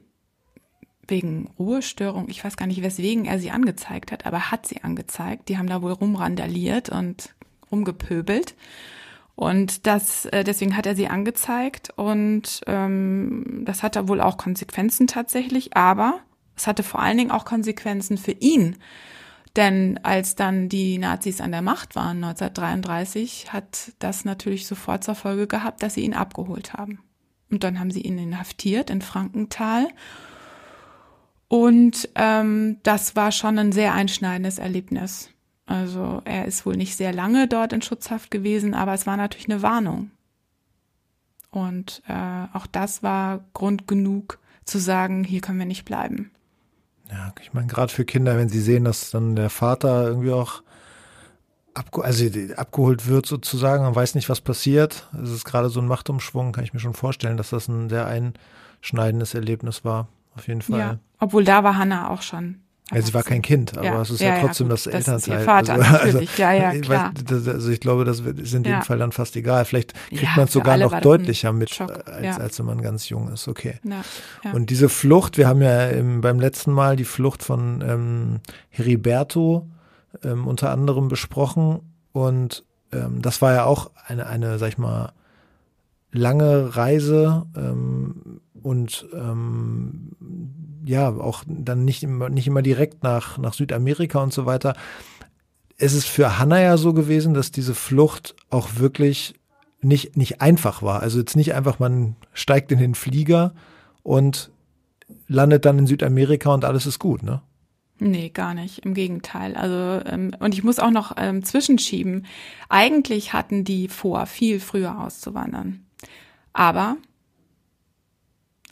[1.08, 4.84] wegen Ruhestörung, ich weiß gar nicht, weswegen er sie angezeigt hat, aber er hat sie
[4.84, 5.50] angezeigt.
[5.50, 7.36] Die haben da wohl rumrandaliert und
[7.72, 8.56] rumgepöbelt.
[9.36, 15.08] Und das, äh, deswegen hat er sie angezeigt und ähm, das hatte wohl auch Konsequenzen
[15.08, 16.20] tatsächlich, aber
[16.56, 18.76] es hatte vor allen Dingen auch Konsequenzen für ihn.
[19.56, 25.16] Denn als dann die Nazis an der Macht waren, 1933, hat das natürlich sofort zur
[25.16, 27.00] Folge gehabt, dass sie ihn abgeholt haben.
[27.50, 29.90] Und dann haben sie ihn inhaftiert in Frankenthal.
[31.50, 35.30] Und ähm, das war schon ein sehr einschneidendes Erlebnis.
[35.66, 39.50] Also er ist wohl nicht sehr lange dort in Schutzhaft gewesen, aber es war natürlich
[39.50, 40.12] eine Warnung.
[41.50, 46.32] Und äh, auch das war Grund genug zu sagen, hier können wir nicht bleiben.
[47.12, 50.64] Ja, ich meine, gerade für Kinder, wenn sie sehen, dass dann der Vater irgendwie auch
[51.74, 55.08] abge also abgeholt wird sozusagen und weiß nicht, was passiert.
[55.22, 58.08] Es ist gerade so ein Machtumschwung, kann ich mir schon vorstellen, dass das ein sehr
[58.08, 60.08] einschneidendes Erlebnis war.
[60.36, 60.80] Auf jeden Fall.
[60.80, 62.62] Ja, obwohl da war Hannah auch schon.
[62.94, 64.84] Ja, sie war kein Kind, aber Ja, es ist ja, ja, ja, trotzdem gut, das
[64.84, 65.40] das ist Elternteil.
[65.40, 66.38] ihr Vater, natürlich.
[66.38, 67.12] Ja, ja, ich klar.
[67.30, 68.82] Weiß, also ich glaube, das ist in dem Ja.
[68.82, 69.66] Fall dann fast egal.
[69.66, 72.38] Vielleicht kriegt Ja, man es sogar noch deutlicher mit, Schock, als, ja.
[72.38, 73.48] als wenn man ganz jung ist.
[73.48, 73.76] Okay.
[73.84, 74.02] Ja,
[74.44, 74.52] ja.
[74.52, 79.68] Und diese Flucht, wir haben ja im, beim letzten Mal die Flucht von ähm, Heriberto
[80.24, 81.80] ähm, unter anderem besprochen.
[82.12, 85.14] Und ähm, das war ja auch eine, eine, sag ich mal,
[86.12, 90.12] lange Reise ähm, und ähm,
[90.86, 94.76] ja, auch dann nicht immer, nicht immer direkt nach, nach Südamerika und so weiter.
[95.78, 99.36] Es ist für Hannah ja so gewesen, dass diese Flucht auch wirklich
[99.82, 101.02] nicht, nicht einfach war.
[101.02, 103.54] Also jetzt nicht einfach, man steigt in den Flieger
[104.04, 104.52] und
[105.28, 107.42] landet dann in Südamerika und alles ist gut, ne?
[108.04, 108.80] Nee, gar nicht.
[108.80, 109.56] Im Gegenteil.
[109.56, 112.26] Also, ähm, und ich muss auch noch ähm, zwischenschieben.
[112.68, 115.86] Eigentlich hatten die vor, viel früher auszuwandern.
[116.52, 116.98] Aber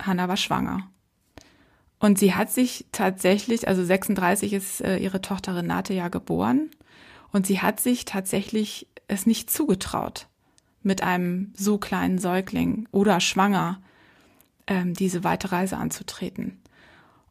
[0.01, 0.89] Hanna war schwanger.
[1.99, 6.69] Und sie hat sich tatsächlich, also 36 ist äh, ihre Tochter Renate ja geboren.
[7.31, 10.27] Und sie hat sich tatsächlich es nicht zugetraut,
[10.81, 13.81] mit einem so kleinen Säugling oder schwanger
[14.67, 16.61] ähm, diese weite Reise anzutreten.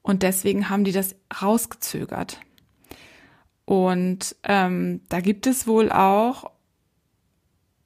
[0.03, 2.41] Und deswegen haben die das rausgezögert.
[3.65, 6.51] Und ähm, da gibt es wohl auch,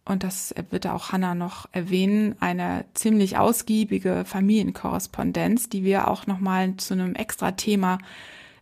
[0.05, 6.77] und das wird auch Hannah noch erwähnen, eine ziemlich ausgiebige Familienkorrespondenz, die wir auch nochmal
[6.77, 7.99] zu einem extra Thema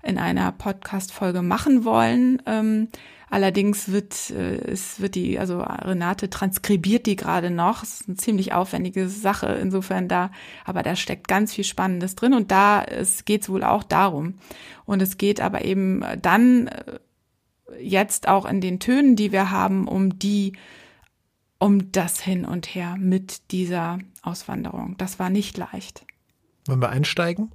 [0.03, 2.43] in einer Podcast-Folge machen wollen.
[2.45, 2.89] Ähm,
[3.31, 7.83] allerdings wird äh, es wird die, also Renate transkribiert die gerade noch.
[7.83, 10.31] Es ist eine ziemlich aufwendige Sache insofern da,
[10.67, 14.35] aber da steckt ganz viel Spannendes drin und da es geht wohl auch darum.
[14.85, 16.99] Und es geht aber eben dann äh,
[17.81, 20.53] jetzt auch in den Tönen, die wir haben, um die
[21.61, 24.97] um das hin und her mit dieser Auswanderung.
[24.99, 26.05] Das war nicht leicht.
[26.67, 27.53] Wollen wir einsteigen?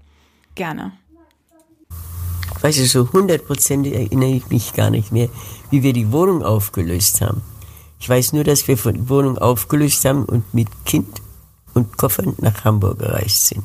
[0.54, 0.94] Gerne.
[2.62, 5.28] Weißt du, so hundertprozentig erinnere ich mich gar nicht mehr,
[5.72, 7.42] wie wir die Wohnung aufgelöst haben.
[8.00, 11.22] Ich weiß nur, dass wir von die Wohnung aufgelöst haben und mit Kind
[11.74, 13.64] und Koffern nach Hamburg gereist sind,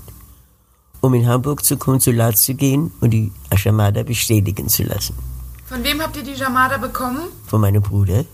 [1.01, 5.15] um in Hamburg zum Konsulat zu gehen und die Aschamada bestätigen zu lassen.
[5.67, 7.29] Von wem habt ihr die Jamada bekommen?
[7.47, 8.25] Von meinem Bruder,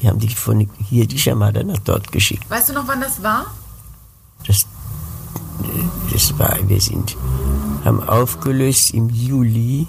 [0.00, 2.48] die haben die von hier die Schamada nach dort geschickt.
[2.50, 3.46] Weißt du noch, wann das war?
[4.46, 4.66] Das,
[6.12, 7.16] das war, wir sind,
[7.84, 9.86] haben aufgelöst im Juli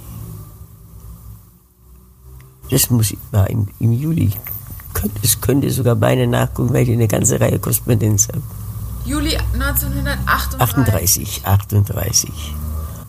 [2.70, 4.32] Das muss war im, im Juli.
[5.22, 8.42] Es könnte sogar beinahe nachgucken, weil ich eine ganze Reihe Korrespondenz habe.
[9.06, 10.60] Juli 1938.
[10.60, 12.32] 38, 38.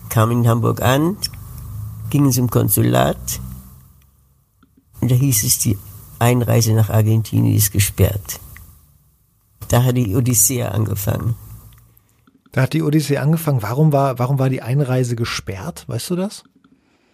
[0.09, 1.17] Kam in Hamburg an,
[2.09, 3.41] gingen zum Konsulat
[5.01, 5.77] und da hieß es, die
[6.19, 8.39] Einreise nach Argentinien ist gesperrt.
[9.69, 11.35] Da hat die Odyssee angefangen.
[12.51, 13.61] Da hat die Odyssee angefangen.
[13.61, 15.85] Warum war, warum war die Einreise gesperrt?
[15.87, 16.43] Weißt du das?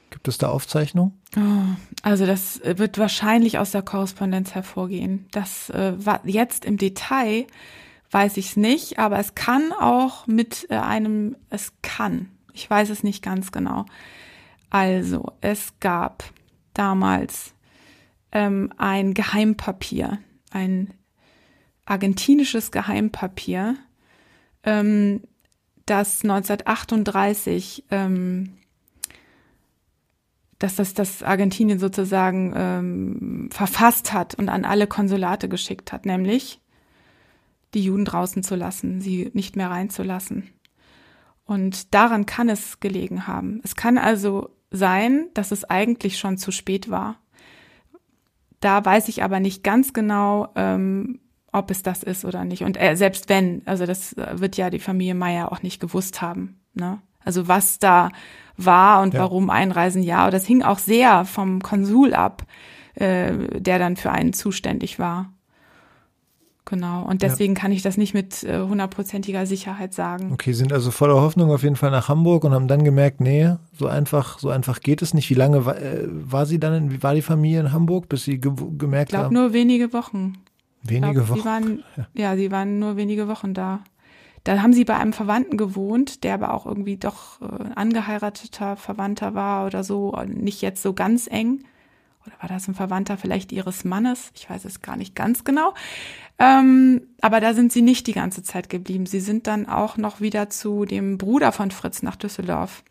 [0.10, 1.13] Gibt es da Aufzeichnungen?
[1.36, 1.41] Oh,
[2.02, 5.28] also das wird wahrscheinlich aus der Korrespondenz hervorgehen.
[5.32, 7.48] Das äh, war jetzt im Detail
[8.12, 12.89] weiß ich es nicht, aber es kann auch mit äh, einem, es kann, ich weiß
[12.89, 13.86] es nicht ganz genau.
[14.70, 16.24] Also, es gab
[16.74, 17.55] damals
[18.36, 20.19] ähm, ein Geheimpapier,
[20.52, 20.93] ein
[21.86, 23.78] argentinisches Geheimpapier,
[24.63, 25.21] ähm,
[25.86, 28.58] das 1938, ähm,
[30.60, 36.60] dass das, das Argentinien sozusagen ähm, verfasst hat und an alle Konsulate geschickt hat, nämlich
[37.74, 40.50] die Juden draußen zu lassen, sie nicht mehr reinzulassen.
[41.45, 43.62] Und daran kann es gelegen haben.
[43.63, 47.19] Es kann also sein, dass es eigentlich schon zu spät war.
[48.65, 51.19] Da weiß ich aber nicht ganz genau, ähm,
[51.51, 52.63] ob es das ist oder nicht.
[52.63, 56.23] Und äh, selbst wenn, also das äh, wird ja die Familie Meier auch nicht gewusst
[56.23, 56.60] haben.
[56.73, 56.97] Ne?
[57.23, 58.10] Also was da
[58.58, 59.19] war und ja.
[59.19, 60.32] warum Einreisen ja.
[60.32, 62.41] Das hing auch sehr vom Konsul ab,
[62.95, 65.32] äh, der dann für einen zuständig war.
[66.65, 67.04] Genau.
[67.04, 67.62] Und deswegen ja.
[67.62, 70.32] kann ich das nicht mit äh, hundertprozentiger Sicherheit sagen.
[70.34, 73.54] Okay, sind also voller Hoffnung auf jeden Fall nach Hamburg und haben dann gemerkt, nee,
[73.71, 75.30] so einfach, so einfach geht es nicht.
[75.30, 78.23] Wie lange war, äh, war sie dann, in, wie war die Familie in Hamburg, bis
[78.23, 79.25] sie ge gemerkt haben?
[79.25, 80.39] Ich glaube nur wenige Wochen.
[80.82, 81.39] Wenige glaub, Wochen.
[81.39, 82.08] Sie waren, ja.
[82.13, 83.82] ja, sie waren nur wenige Wochen da.
[84.43, 89.36] Da haben sie bei einem Verwandten gewohnt, der aber auch irgendwie doch äh, angeheirateter Verwandter
[89.36, 91.63] war oder so, nicht jetzt so ganz eng.
[92.25, 94.31] Oder war das ein Verwandter vielleicht ihres Mannes?
[94.35, 95.73] Ich weiß es gar nicht ganz genau.
[96.38, 99.05] Ähm, aber da sind sie nicht die ganze Zeit geblieben.
[99.05, 102.83] Sie sind dann auch noch wieder zu dem Bruder von Fritz nach Düsseldorf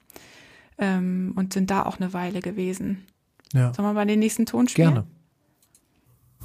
[0.78, 3.04] ähm, und sind da auch eine Weile gewesen.
[3.52, 3.72] Ja.
[3.74, 4.94] Sollen wir mal den nächsten Ton spielen?
[4.94, 5.06] Gerne.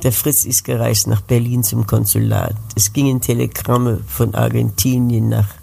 [0.03, 2.55] Der Fritz ist gereist nach Berlin zum Konsulat.
[2.75, 5.55] Es gingen Telegramme von Argentinien nach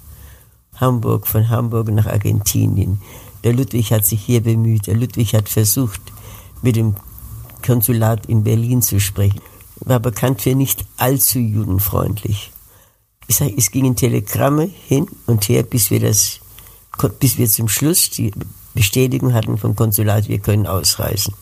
[0.74, 3.00] Hamburg, von Hamburg nach Argentinien.
[3.44, 4.88] Der Ludwig hat sich hier bemüht.
[4.88, 6.00] Der Ludwig hat versucht,
[6.60, 6.96] mit dem
[7.66, 9.40] Konsulat in Berlin zu sprechen.
[9.80, 12.52] War bekannt für nicht allzu judenfreundlich.
[13.28, 16.40] Ich sage, es gingen Telegramme hin und her, bis wir das,
[17.18, 18.32] bis wir zum Schluss die
[18.74, 21.34] Bestätigung hatten vom Konsulat, wir können ausreisen.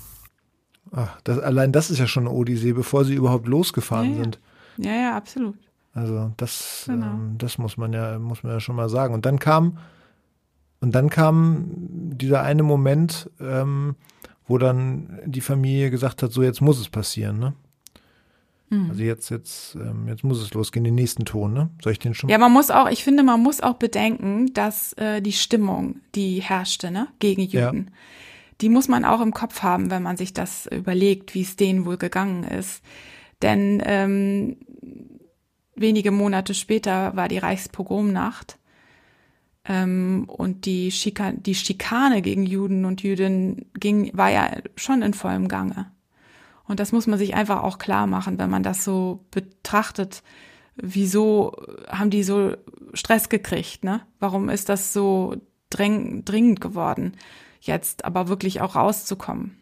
[0.92, 4.22] Ach, das, allein das ist ja schon eine Odyssee, bevor sie überhaupt losgefahren ja, ja.
[4.22, 4.38] sind.
[4.78, 5.56] Ja, ja, absolut.
[5.92, 7.06] Also das, genau.
[7.06, 9.14] ähm, das muss man ja, muss man ja schon mal sagen.
[9.14, 9.78] Und dann kam,
[10.80, 13.96] und dann kam dieser eine Moment, ähm,
[14.46, 17.54] wo dann die Familie gesagt hat, so jetzt muss es passieren, ne?
[18.70, 18.90] Mhm.
[18.90, 21.70] Also jetzt, jetzt, ähm, jetzt muss es losgehen, den nächsten Ton, ne?
[21.82, 22.30] Soll ich den schon?
[22.30, 26.40] Ja, man muss auch, ich finde, man muss auch bedenken, dass äh, die Stimmung, die
[26.40, 27.90] herrschte, ne, gegen Juden.
[27.90, 27.98] Ja
[28.60, 31.86] die muss man auch im Kopf haben, wenn man sich das überlegt, wie es denen
[31.86, 32.82] wohl gegangen ist.
[33.42, 34.56] Denn ähm,
[35.74, 38.58] wenige Monate später war die Reichspogromnacht
[39.66, 45.14] ähm, und die, Schika die Schikane gegen Juden und Jüdinnen ging, war ja schon in
[45.14, 45.90] vollem Gange.
[46.66, 50.22] Und das muss man sich einfach auch klar machen, wenn man das so betrachtet.
[50.76, 51.52] Wieso
[51.88, 52.56] haben die so
[52.94, 54.00] Stress gekriegt, ne?
[54.18, 55.36] Warum ist das so
[55.70, 57.12] dringend geworden?
[57.66, 59.58] jetzt aber wirklich auch rauszukommen.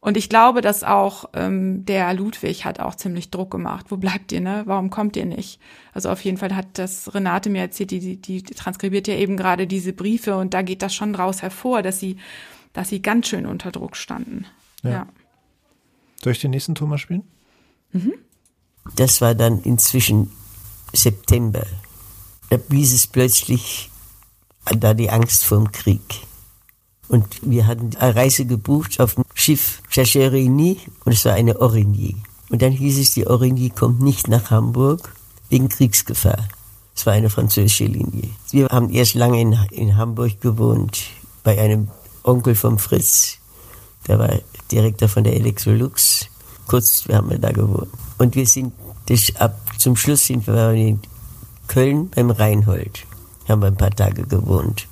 [0.00, 3.86] Und ich glaube, dass auch ähm, der Ludwig hat auch ziemlich Druck gemacht.
[3.90, 4.62] Wo bleibt ihr, ne?
[4.64, 5.60] Warum kommt ihr nicht?
[5.92, 9.36] Also auf jeden Fall hat das Renate mir erzählt, die, die, die transkribiert ja eben
[9.36, 12.16] gerade diese Briefe und da geht das schon raus hervor, dass sie,
[12.72, 14.46] dass sie ganz schön unter Druck standen.
[14.82, 14.90] Ja.
[14.90, 15.06] ja.
[16.22, 17.24] Soll ich den nächsten Ton mal spielen?
[17.92, 18.14] Mhm.
[18.96, 20.30] Das war dann inzwischen
[20.94, 21.66] September.
[22.48, 23.90] Da blies es plötzlich
[24.64, 26.00] da die Angst vor dem Krieg.
[27.10, 32.14] Und wir hatten eine Reise gebucht auf dem Schiff Chacherini und es war eine Origny.
[32.50, 35.12] Und dann hieß es, die Origny kommt nicht nach Hamburg
[35.48, 36.46] wegen Kriegsgefahr.
[36.94, 38.30] Es war eine französische Linie.
[38.52, 41.02] Wir haben erst lange in, in Hamburg gewohnt,
[41.42, 41.88] bei einem
[42.22, 43.38] Onkel von Fritz.
[44.06, 44.30] Der war
[44.70, 46.26] Direktor von der Electrolux.
[46.68, 47.90] Kurz, wir haben da gewohnt.
[48.18, 48.72] Und wir sind
[49.06, 51.00] das, ab zum Schluss sind wir in
[51.66, 53.04] Köln beim Reinhold.
[53.48, 54.86] Haben wir ein paar Tage gewohnt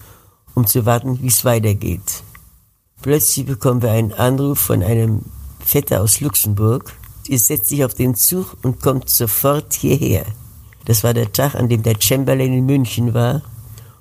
[0.59, 2.25] um zu warten, wie es weitergeht.
[3.01, 5.23] Plötzlich bekommen wir einen Anruf von einem
[5.61, 6.93] Vetter aus Luxemburg.
[7.29, 10.25] Er setzt sich auf den Zug und kommt sofort hierher.
[10.85, 13.43] Das war der Tag, an dem der Chamberlain in München war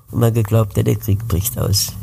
[0.10, 1.93] und man geglaubt hat, der Krieg bricht aus.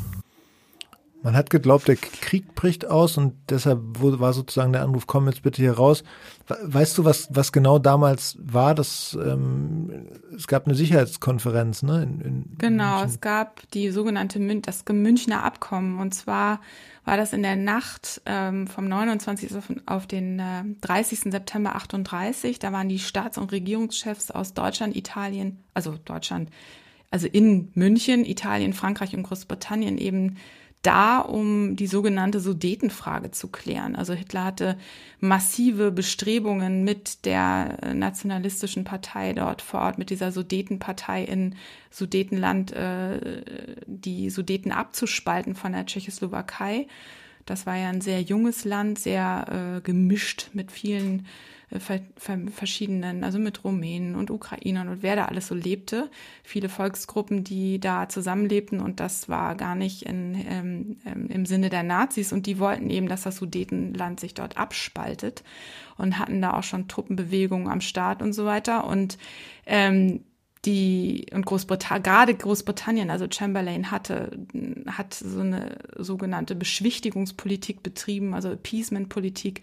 [1.24, 5.42] Man hat geglaubt, der Krieg bricht aus und deshalb war sozusagen der Anruf, komm jetzt
[5.42, 6.04] bitte hier raus.
[6.46, 8.74] Weißt du, was, was genau damals war?
[8.74, 9.90] Das, ähm,
[10.36, 12.02] es gab eine Sicherheitskonferenz, ne?
[12.02, 13.08] In, in genau, München.
[13.08, 15.98] es gab die sogenannte Mün das Münchner Abkommen.
[15.98, 16.60] Und zwar
[17.06, 19.50] war das in der Nacht ähm, vom 29.
[19.86, 21.32] auf, den äh, 30.
[21.32, 22.58] September 38.
[22.58, 26.50] Da waren die Staats- und Regierungschefs aus Deutschland, Italien, also Deutschland,
[27.10, 30.36] also in München, Italien, Frankreich und Großbritannien eben
[30.84, 33.96] da, um die sogenannte Sudetenfrage zu klären.
[33.96, 34.78] Also Hitler hatte
[35.18, 41.56] massive Bestrebungen mit der nationalistischen Partei dort vor Ort, mit dieser Sudetenpartei in
[41.90, 43.42] Sudetenland, äh,
[43.86, 46.86] die Sudeten abzuspalten von der Tschechoslowakei.
[47.46, 51.26] Das war ja ein sehr junges Land, sehr äh, gemischt mit vielen
[51.74, 56.10] äh, verschiedenen, also mit Rumänen und Ukrainern und wer da alles so lebte.
[56.42, 61.70] Viele Volksgruppen, die da zusammenlebten und das war gar nicht in, ähm, ähm, im Sinne
[61.70, 65.42] der Nazis und die wollten eben, dass das Sudetenland sich dort abspaltet
[65.96, 69.18] und hatten da auch schon Truppenbewegungen am Start und so weiter und
[69.66, 70.24] ähm,
[70.64, 74.38] die und Großbritannien, gerade Großbritannien, also Chamberlain hatte,
[74.86, 79.62] hat so eine sogenannte Beschwichtigungspolitik betrieben, also Appeasement-Politik,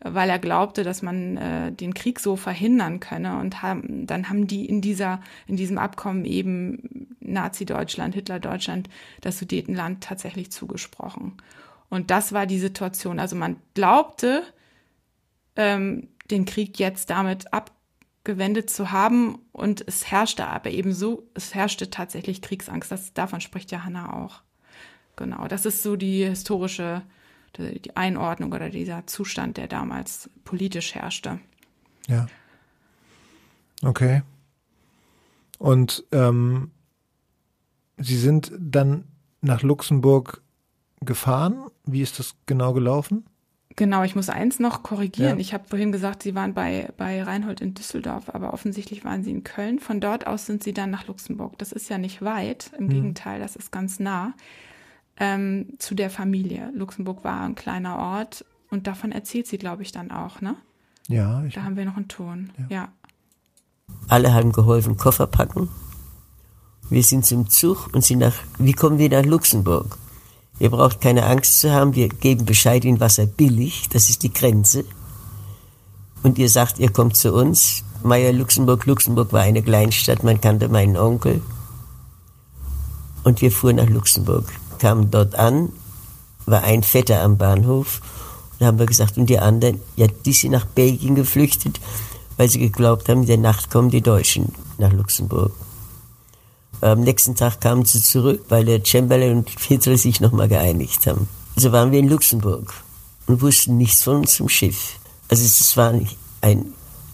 [0.00, 3.38] weil er glaubte, dass man äh, den Krieg so verhindern könne.
[3.38, 8.90] Und haben, dann haben die in dieser, in diesem Abkommen eben Nazi-Deutschland, Hitler-Deutschland,
[9.22, 11.38] das Sudetenland tatsächlich zugesprochen.
[11.88, 13.18] Und das war die Situation.
[13.18, 14.42] Also man glaubte,
[15.56, 17.52] ähm, den Krieg jetzt damit
[18.24, 22.90] abgewendet zu haben und es herrschte aber eben so, es herrschte tatsächlich Kriegsangst.
[22.90, 24.40] Das, davon spricht ja Hannah auch.
[25.16, 27.02] Genau, das ist so die historische
[27.56, 31.38] die Einordnung oder dieser Zustand, der damals politisch herrschte.
[32.08, 32.26] Ja.
[33.80, 34.22] Okay.
[35.58, 36.72] Und ähm,
[37.96, 39.04] Sie sind dann
[39.40, 40.42] nach Luxemburg
[41.00, 41.66] gefahren.
[41.84, 43.24] Wie ist das genau gelaufen?
[43.76, 45.36] Genau, ich muss eins noch korrigieren.
[45.36, 45.40] Ja.
[45.40, 49.32] Ich habe vorhin gesagt, Sie waren bei, bei Reinhold in Düsseldorf, aber offensichtlich waren Sie
[49.32, 49.80] in Köln.
[49.80, 51.58] Von dort aus sind Sie dann nach Luxemburg.
[51.58, 52.90] Das ist ja nicht weit, im hm.
[52.90, 54.34] Gegenteil, das ist ganz nah
[55.16, 56.70] ähm, zu der Familie.
[56.74, 60.56] Luxemburg war ein kleiner Ort und davon erzählt sie, glaube ich, dann auch, ne?
[61.08, 61.44] Ja.
[61.44, 62.50] Ich da haben wir noch einen Ton.
[62.58, 62.66] Ja.
[62.68, 62.88] ja.
[64.08, 65.68] Alle haben geholfen, Koffer packen.
[66.88, 69.98] Wir sind zum Zug und sind nach, wie kommen wir nach Luxemburg?
[70.58, 74.32] Ihr braucht keine Angst zu haben, wir geben Bescheid in Wasser billig, das ist die
[74.32, 74.84] Grenze.
[76.22, 77.84] Und ihr sagt, ihr kommt zu uns.
[78.02, 81.42] Meier Luxemburg, Luxemburg war eine Kleinstadt, man kannte meinen Onkel.
[83.24, 84.44] Und wir fuhren nach Luxemburg
[84.84, 85.72] kamen dort an,
[86.44, 88.02] war ein Vetter am Bahnhof.
[88.58, 91.80] Da haben wir gesagt, und die anderen, ja, die sind nach Belgien geflüchtet,
[92.36, 95.52] weil sie geglaubt haben, in der Nacht kommen die Deutschen nach Luxemburg.
[96.84, 101.30] Am nächsten Tag kamen sie zurück, weil der Chamberlain und Hitler sich nochmal geeinigt haben.
[101.56, 102.74] So waren wir in Luxemburg
[103.26, 104.98] und wussten nichts von unserem Schiff.
[105.30, 105.98] Also es war
[106.42, 106.66] ein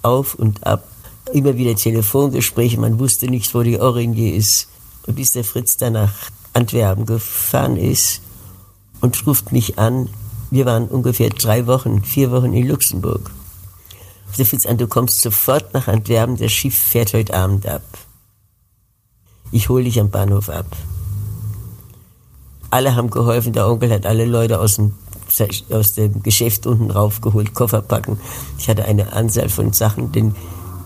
[0.03, 0.89] Auf und Ab,
[1.33, 4.67] immer wieder Telefongespräche, man wusste nicht, wo die Oranje ist.
[5.07, 6.15] Und bis der Fritz danach
[6.53, 8.23] Antwerpen gefahren ist
[9.01, 10.09] und ruft mich an.
[10.51, 13.31] Wir waren ungefähr drei Wochen, vier Wochen in Luxemburg.
[14.37, 17.85] Der Fritz an, du kommst sofort nach Antwerpen, das Schiff fährt heute Abend ab.
[19.53, 20.67] Ich hole dich am Bahnhof ab.
[22.71, 24.95] Alle haben geholfen, der Onkel hat alle Leute aus dem,
[25.71, 28.21] aus dem Geschäft unten raufgeholt, Koffer packen.
[28.59, 30.37] Ich hatte eine Anzahl von Sachen, denn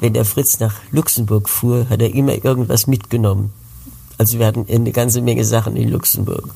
[0.00, 3.53] wenn der Fritz nach Luxemburg fuhr, hat er immer irgendwas mitgenommen.
[4.16, 6.48] Also wir hatten eine ganze Menge Sachen in Luxemburg.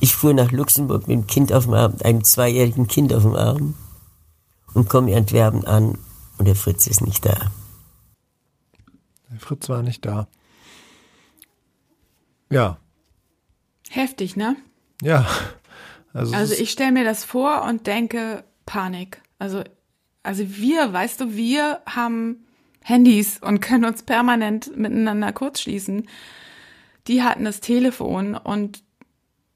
[0.00, 3.34] Ich fuhr nach Luxemburg mit einem Kind auf dem Arm, einem zweijährigen Kind auf dem
[3.34, 3.74] Arm
[4.72, 5.98] und komme in Antwerpen an
[6.38, 7.36] und der Fritz ist nicht da.
[9.30, 10.28] Der Fritz war nicht da.
[12.50, 12.78] Ja.
[13.90, 14.56] Heftig, ne?
[15.02, 15.26] Ja.
[16.12, 19.20] Also, also ich stelle mir das vor und denke Panik.
[19.38, 19.62] Also,
[20.22, 22.46] also wir, weißt du, wir haben
[22.82, 26.08] Handys und können uns permanent miteinander kurzschließen.
[27.06, 28.82] Die hatten das Telefon und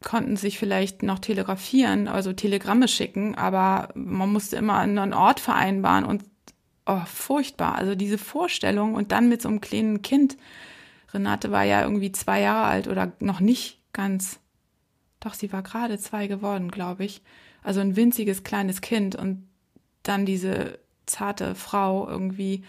[0.02, 6.04] konnten sich vielleicht noch telegrafieren, also Telegramme schicken, aber man musste immer einen Ort vereinbaren
[6.04, 6.24] und
[6.86, 7.74] oh, furchtbar.
[7.74, 10.36] Also diese Vorstellung und dann mit so einem kleinen Kind.
[11.12, 14.40] Renate war ja irgendwie zwei Jahre alt oder noch nicht ganz.
[15.20, 17.22] Doch, sie war gerade zwei geworden, glaube ich.
[17.62, 19.46] Also ein winziges kleines Kind und
[20.02, 22.64] dann diese zarte Frau irgendwie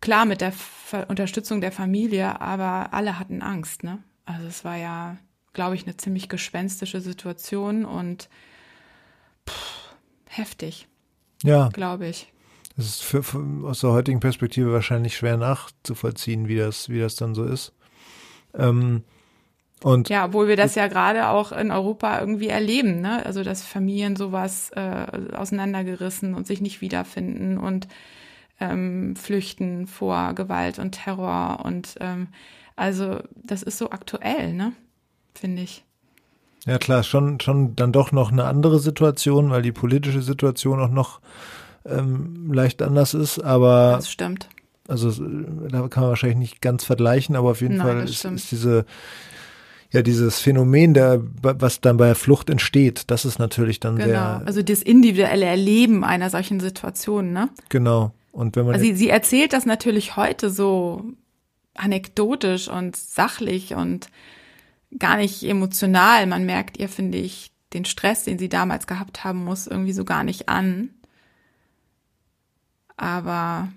[0.00, 3.98] klar mit der Ver Unterstützung der Familie, aber alle hatten Angst, ne?
[4.24, 5.16] Also es war ja,
[5.52, 8.28] glaube ich, eine ziemlich gespenstische Situation und
[9.48, 9.94] pff,
[10.28, 10.88] heftig.
[11.42, 11.68] Ja.
[11.68, 12.32] Glaube ich.
[12.76, 17.16] Das ist für, für, aus der heutigen Perspektive wahrscheinlich schwer nachzuvollziehen, wie das, wie das
[17.16, 17.72] dann so ist.
[18.54, 19.02] Ähm,
[19.82, 23.24] Und ja, obwohl wir das ja gerade auch in Europa irgendwie erleben, ne?
[23.26, 27.88] Also dass Familien sowas äh, auseinandergerissen und sich nicht wiederfinden und
[28.60, 32.28] ähm, flüchten vor Gewalt und Terror und ähm,
[32.76, 34.72] also das ist so aktuell, ne?
[35.34, 35.84] Finde ich.
[36.64, 40.90] Ja klar, schon schon dann doch noch eine andere Situation, weil die politische Situation auch
[40.90, 41.20] noch
[41.84, 44.48] ähm, leicht anders ist, aber das stimmt.
[44.88, 48.50] Also da kann man wahrscheinlich nicht ganz vergleichen, aber auf jeden Nein, Fall ist, ist
[48.50, 48.84] diese
[49.90, 54.08] ja dieses Phänomen, der was dann bei der Flucht entsteht, das ist natürlich dann genau.
[54.08, 57.50] sehr also das individuelle Erleben einer solchen Situation, ne?
[57.68, 58.12] Genau.
[58.32, 61.04] Und wenn man also sie, sie erzählt das natürlich heute so
[61.74, 64.08] anekdotisch und sachlich und
[64.98, 66.26] gar nicht emotional.
[66.26, 70.04] Man merkt ihr, finde ich, den Stress, den sie damals gehabt haben muss, irgendwie so
[70.04, 70.90] gar nicht an.
[73.02, 73.68] Aber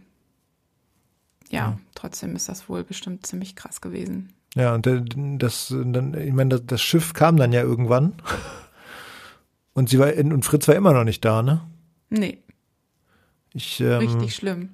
[1.50, 1.78] ja, ja.
[1.96, 4.34] trotzdem ist das wohl bestimmt ziemlich krass gewesen.
[4.54, 4.86] Ja, und
[5.42, 8.14] das, dann, ich meine, das, Schiff kam dann ja irgendwann.
[9.74, 11.60] Und sie war, und Fritz war immer noch nicht da, ne?
[12.10, 12.38] Nee.
[13.52, 14.70] Ich, ähm, Richtig schlimm.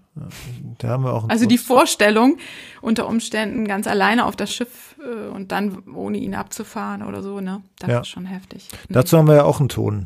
[0.78, 2.38] Da haben wir auch also die Vorstellung,
[2.82, 7.42] unter Umständen ganz alleine auf das Schiff äh, und dann ohne ihn abzufahren oder so,
[7.42, 7.64] ne?
[7.80, 8.00] Das ja.
[8.02, 8.68] ist schon heftig.
[8.90, 8.94] Mhm.
[8.94, 10.06] Dazu haben wir ja auch einen Ton.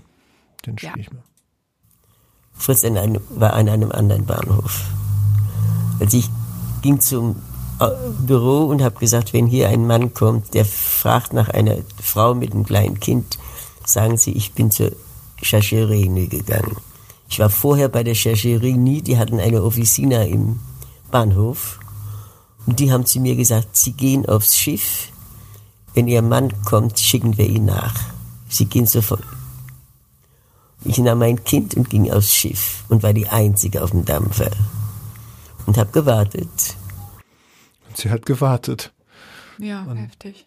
[0.65, 1.01] Den spiele ja.
[1.01, 1.23] ich mal.
[2.57, 4.85] Fritz in einem, war an einem anderen Bahnhof.
[5.99, 6.29] Also ich
[6.81, 7.37] ging zum
[7.79, 7.87] äh,
[8.25, 12.53] Büro und habe gesagt, wenn hier ein Mann kommt, der fragt nach einer Frau mit
[12.53, 13.37] einem kleinen Kind,
[13.85, 14.91] sagen Sie, ich bin zur
[15.41, 16.77] Chacherine gegangen.
[17.29, 20.59] Ich war vorher bei der Chercherie die hatten eine Officina im
[21.11, 21.79] Bahnhof.
[22.65, 25.09] Und die haben zu mir gesagt, sie gehen aufs Schiff.
[25.93, 27.93] Wenn ihr Mann kommt, schicken wir ihn nach.
[28.49, 29.23] Sie gehen sofort.
[30.85, 34.51] Ich nahm mein Kind und ging aufs Schiff und war die Einzige auf dem Dampfer.
[35.65, 36.75] Und habe gewartet.
[37.87, 38.93] Und sie hat gewartet.
[39.57, 40.45] Ja, und heftig.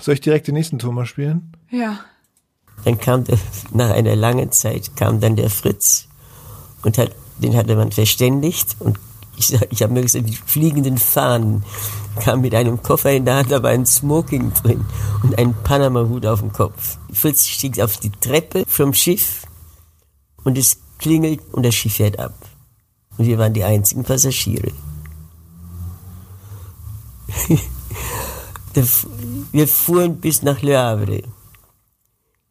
[0.00, 1.56] Soll ich direkt den nächsten Thomas spielen?
[1.70, 2.00] Ja.
[2.84, 3.38] Dann kam der,
[3.72, 6.08] nach einer langen Zeit kam dann der Fritz
[6.82, 8.98] und hat, den hatte man verständigt und
[9.40, 11.64] ich, ich habe mir gesagt, die fliegenden Fahnen
[12.20, 14.84] kam mit einem Koffer in der Hand, aber ein Smoking drin
[15.22, 16.98] und ein Panama-Hut auf dem Kopf.
[17.12, 19.46] Fritz stieg auf die Treppe vom Schiff
[20.44, 22.34] und es klingelt und das Schiff fährt ab.
[23.16, 24.72] Und wir waren die einzigen Passagiere.
[29.52, 31.22] wir fuhren bis nach Le Havre.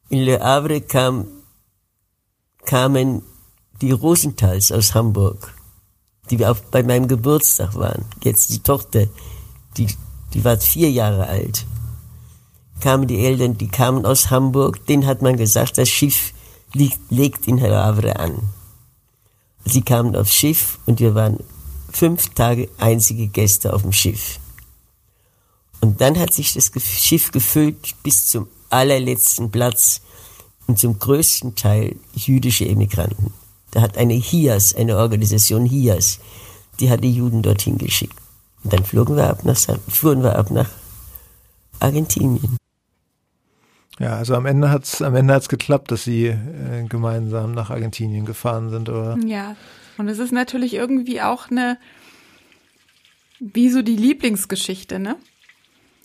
[0.08, 1.26] In Le Havre kam,
[2.64, 3.22] kamen
[3.80, 5.54] die Rosenthals aus Hamburg,
[6.30, 8.04] die auch bei meinem Geburtstag waren.
[8.22, 9.06] Jetzt die Tochter,
[9.76, 9.88] die,
[10.32, 11.66] die war vier Jahre alt.
[12.80, 16.32] Kamen die Eltern, die kamen aus Hamburg, denen hat man gesagt, das Schiff
[16.72, 18.38] liegt, legt in Havre an.
[19.64, 21.38] Sie kamen aufs Schiff und wir waren
[21.92, 24.38] fünf Tage einzige Gäste auf dem Schiff.
[25.80, 30.00] Und dann hat sich das Schiff gefüllt bis zum allerletzten Platz
[30.66, 33.32] und zum größten Teil jüdische Emigranten.
[33.70, 36.20] Da hat eine HIAS, eine Organisation HIAS,
[36.80, 38.16] die hat die Juden dorthin geschickt.
[38.64, 39.58] Und dann flogen wir ab nach,
[39.88, 40.68] fuhren wir ab nach
[41.78, 42.56] Argentinien.
[43.98, 48.24] Ja, also am Ende hat's am Ende hat's geklappt, dass sie äh, gemeinsam nach Argentinien
[48.24, 49.18] gefahren sind, oder?
[49.24, 49.56] Ja,
[49.98, 51.78] und es ist natürlich irgendwie auch eine
[53.40, 55.16] wie so die Lieblingsgeschichte, ne?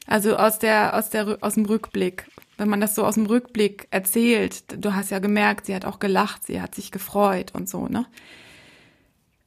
[0.07, 2.27] Also aus der aus der aus dem Rückblick
[2.57, 5.99] wenn man das so aus dem Rückblick erzählt, du hast ja gemerkt, sie hat auch
[5.99, 8.05] gelacht, sie hat sich gefreut und so, ne?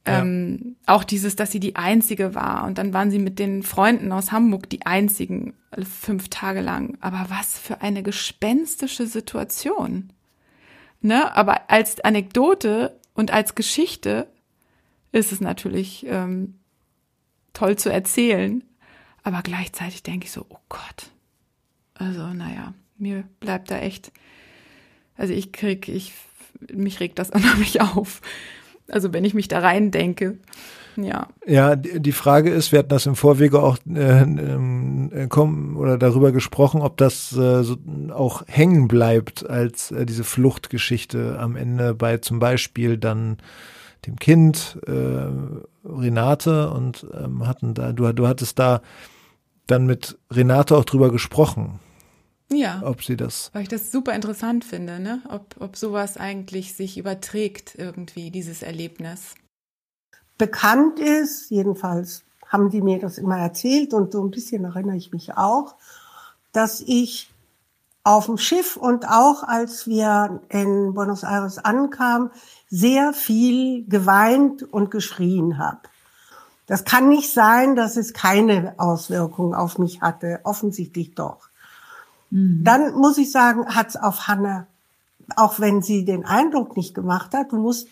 [0.07, 0.21] Ja.
[0.21, 2.65] Ähm, auch dieses, dass sie die Einzige war.
[2.65, 5.53] Und dann waren sie mit den Freunden aus Hamburg die Einzigen
[5.83, 6.97] fünf Tage lang.
[7.01, 10.11] Aber was für eine gespenstische Situation.
[11.01, 11.35] Ne?
[11.35, 14.27] Aber als Anekdote und als Geschichte
[15.11, 16.59] ist es natürlich ähm,
[17.53, 18.63] toll zu erzählen.
[19.21, 21.11] Aber gleichzeitig denke ich so, oh Gott.
[21.93, 24.11] Also, naja mir bleibt da echt,
[25.17, 26.13] also ich krieg, ich,
[26.73, 28.21] mich regt das unheimlich auf.
[28.89, 30.37] Also wenn ich mich da rein denke.
[30.95, 31.27] Ja.
[31.45, 36.31] Ja, die Frage ist, wir hatten das im Vorwege auch äh, äh, kommen oder darüber
[36.31, 37.77] gesprochen, ob das äh, so
[38.11, 43.37] auch hängen bleibt als äh, diese Fluchtgeschichte am Ende bei zum Beispiel dann
[44.07, 45.29] dem Kind äh,
[45.87, 48.81] Renate und ähm, hatten da du du hattest da
[49.67, 51.79] dann mit Renate auch drüber gesprochen.
[52.51, 52.81] Ja.
[52.83, 53.51] Ob sie das.
[53.53, 55.21] Weil ich das super interessant finde, ne?
[55.29, 59.35] Ob, ob sowas eigentlich sich überträgt, irgendwie, dieses Erlebnis.
[60.37, 65.11] Bekannt ist, jedenfalls haben die mir das immer erzählt und so ein bisschen erinnere ich
[65.11, 65.75] mich auch,
[66.51, 67.29] dass ich
[68.03, 72.31] auf dem Schiff und auch als wir in Buenos Aires ankamen,
[72.67, 75.81] sehr viel geweint und geschrien habe.
[76.65, 80.39] Das kann nicht sein, dass es keine Auswirkungen auf mich hatte.
[80.43, 81.48] Offensichtlich doch.
[82.29, 82.63] Mhm.
[82.63, 84.67] Dann muss ich sagen, hat's auf Hanna,
[85.35, 87.87] auch wenn sie den Eindruck nicht gemacht hat, du musst,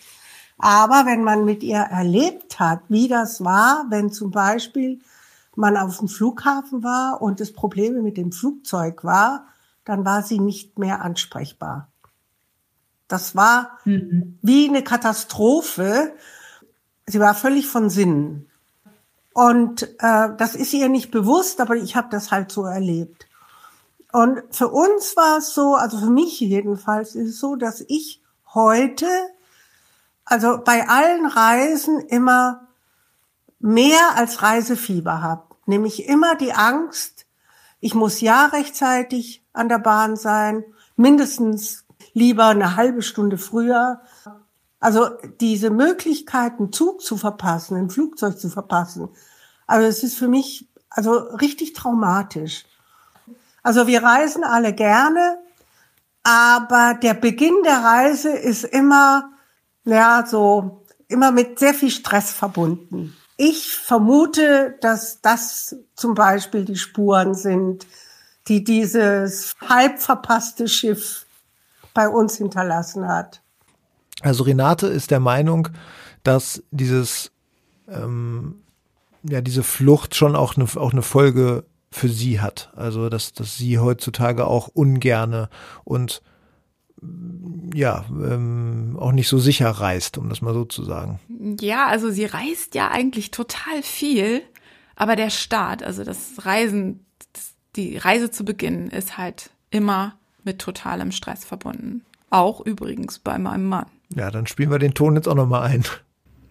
[0.57, 4.99] aber wenn man mit ihr erlebt hat, wie das war, wenn zum Beispiel
[5.55, 9.47] man auf dem Flughafen war und es Probleme mit dem Flugzeug war,
[9.85, 11.87] dann war sie nicht mehr ansprechbar.
[13.07, 14.37] Das war mhm.
[14.41, 16.13] wie eine Katastrophe.
[17.05, 18.47] Sie war völlig von Sinnen.
[19.33, 23.26] Und äh, das ist ihr nicht bewusst, aber ich habe das halt so erlebt.
[24.17, 28.23] Und für uns war es so, also für mich jedenfalls ist es so, dass ich
[28.51, 29.05] heute,
[30.25, 32.67] also bei allen Reisen immer
[33.59, 35.43] mehr als Reisefieber habe.
[35.67, 37.27] Nämlich immer die Angst,
[37.79, 40.63] ich muss ja rechtzeitig an der Bahn sein,
[40.95, 44.01] mindestens lieber eine halbe Stunde früher.
[44.79, 45.09] Also
[45.41, 49.09] diese Möglichkeit, einen Zug zu verpassen, ein Flugzeug zu verpassen,
[49.67, 52.65] also es ist für mich also richtig traumatisch.
[53.67, 55.39] Also wir reisen alle gerne,
[56.23, 59.29] aber der Beginn der Reise ist immer,
[59.83, 63.13] ja, so, immer mit sehr viel Stress verbunden.
[63.35, 67.85] Ich vermute, dass das zum Beispiel die Spuren sind,
[68.47, 71.25] die dieses halb verpasste Schiff
[71.93, 73.41] bei uns hinterlassen hat.
[74.21, 75.67] Also Renate ist der Meinung,
[76.23, 77.31] dass dieses
[77.89, 78.63] ähm,
[79.23, 82.71] ja diese Flucht schon auch eine, auch eine Folge für sie hat.
[82.75, 85.49] Also dass, dass sie heutzutage auch ungerne
[85.83, 86.21] und
[87.73, 91.19] ja, ähm, auch nicht so sicher reist, um das mal so zu sagen.
[91.61, 94.41] Ja, also sie reist ja eigentlich total viel,
[94.95, 97.05] aber der Start, also das Reisen,
[97.75, 102.03] die Reise zu beginnen, ist halt immer mit totalem Stress verbunden.
[102.31, 103.85] Auch übrigens bei meinem Mann.
[104.15, 105.83] Ja, dann spielen wir den Ton jetzt auch nochmal ein.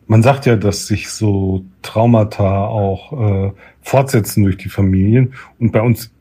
[0.07, 3.53] Man sagt ja, dass sich so Traumata auch äh,
[3.83, 5.35] fortsetzen durch die Familien.
[5.59, 6.13] Und bei uns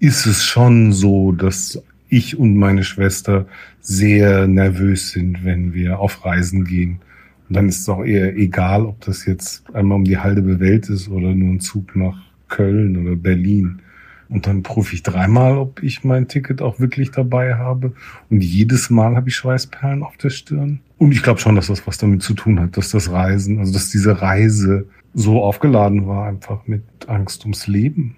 [0.00, 3.46] ist es schon so, dass ich und meine Schwester
[3.80, 7.00] sehr nervös sind, wenn wir auf Reisen gehen.
[7.48, 10.88] Und dann ist es auch eher egal, ob das jetzt einmal um die halbe Welt
[10.88, 12.16] ist oder nur ein Zug nach
[12.48, 13.80] Köln oder Berlin.
[14.28, 17.92] Und dann prüfe ich dreimal, ob ich mein Ticket auch wirklich dabei habe.
[18.30, 20.80] Und jedes Mal habe ich Schweißperlen auf der Stirn.
[20.98, 23.72] Und ich glaube schon, dass das was damit zu tun hat, dass das Reisen, also
[23.72, 28.16] dass diese Reise so aufgeladen war, einfach mit Angst ums Leben.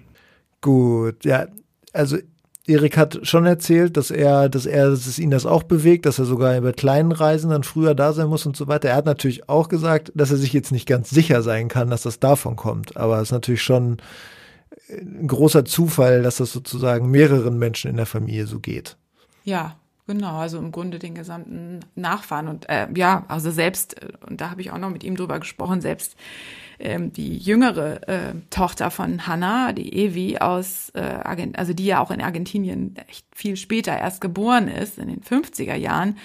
[0.61, 1.47] Gut, ja,
[1.93, 2.17] also
[2.69, 6.19] Erik hat schon erzählt, dass er, dass er, dass es ihn das auch bewegt, dass
[6.19, 8.89] er sogar bei kleinen Reisen dann früher da sein muss und so weiter.
[8.89, 12.03] Er hat natürlich auch gesagt, dass er sich jetzt nicht ganz sicher sein kann, dass
[12.03, 12.95] das davon kommt.
[12.95, 13.97] Aber es ist natürlich schon
[14.89, 18.97] ein großer Zufall, dass das sozusagen mehreren Menschen in der Familie so geht.
[19.43, 19.78] Ja,
[20.09, 20.39] genau.
[20.39, 24.61] Also im Grunde den gesamten Nachfahren und äh, ja, also selbst äh, und da habe
[24.61, 26.15] ich auch noch mit ihm drüber gesprochen, selbst
[26.79, 32.01] ähm, die jüngere äh, Tochter von Hannah, die Evi aus äh, Argent also die ja
[32.01, 36.17] auch in Argentinien echt viel später erst geboren ist, in den 50er Jahren,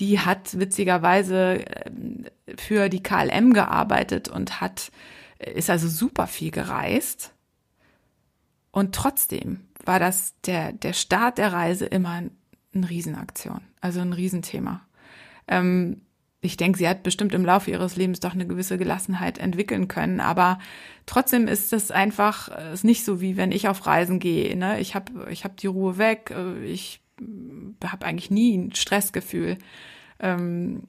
[0.00, 1.90] die hat witzigerweise äh,
[2.58, 4.90] für die KLM gearbeitet und hat,
[5.38, 7.32] äh, ist also super viel gereist.
[8.72, 12.30] Und trotzdem war das der, der Start der Reise immer ein,
[12.74, 14.82] eine Riesenaktion, also ein Riesenthema.
[15.48, 16.02] Ähm,
[16.42, 20.20] ich denke, sie hat bestimmt im Laufe ihres Lebens doch eine gewisse Gelassenheit entwickeln können,
[20.20, 20.58] aber
[21.04, 24.56] trotzdem ist es einfach äh, ist nicht so wie wenn ich auf Reisen gehe.
[24.56, 24.80] Ne?
[24.80, 27.02] Ich habe ich hab die Ruhe weg, äh, ich
[27.84, 29.58] habe eigentlich nie ein Stressgefühl,
[30.18, 30.84] ähm,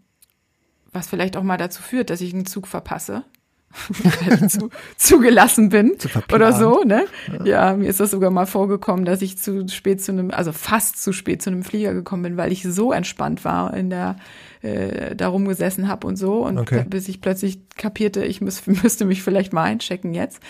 [0.94, 3.26] was vielleicht auch mal dazu führt, dass ich einen Zug verpasse.
[4.48, 5.94] zu, zugelassen bin
[6.34, 7.06] oder so, ne?
[7.44, 7.70] Ja.
[7.70, 7.74] ja.
[7.76, 11.14] mir ist das sogar mal vorgekommen, dass ich zu spät zu einem, also fast zu
[11.14, 14.18] spät zu einem Flieger gekommen bin, weil ich so entspannt war in der
[14.62, 16.86] äh, da rumgesessen habe und so und okay.
[16.88, 20.42] bis ich plötzlich kapierte, ich müß, müsste mich vielleicht mal einchecken jetzt.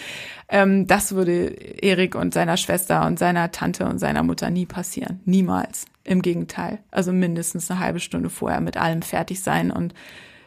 [0.49, 1.47] Ähm, das würde
[1.81, 5.85] Erik und seiner Schwester und seiner Tante und seiner Mutter nie passieren, niemals.
[6.03, 9.93] Im Gegenteil, also mindestens eine halbe Stunde vorher mit allem fertig sein und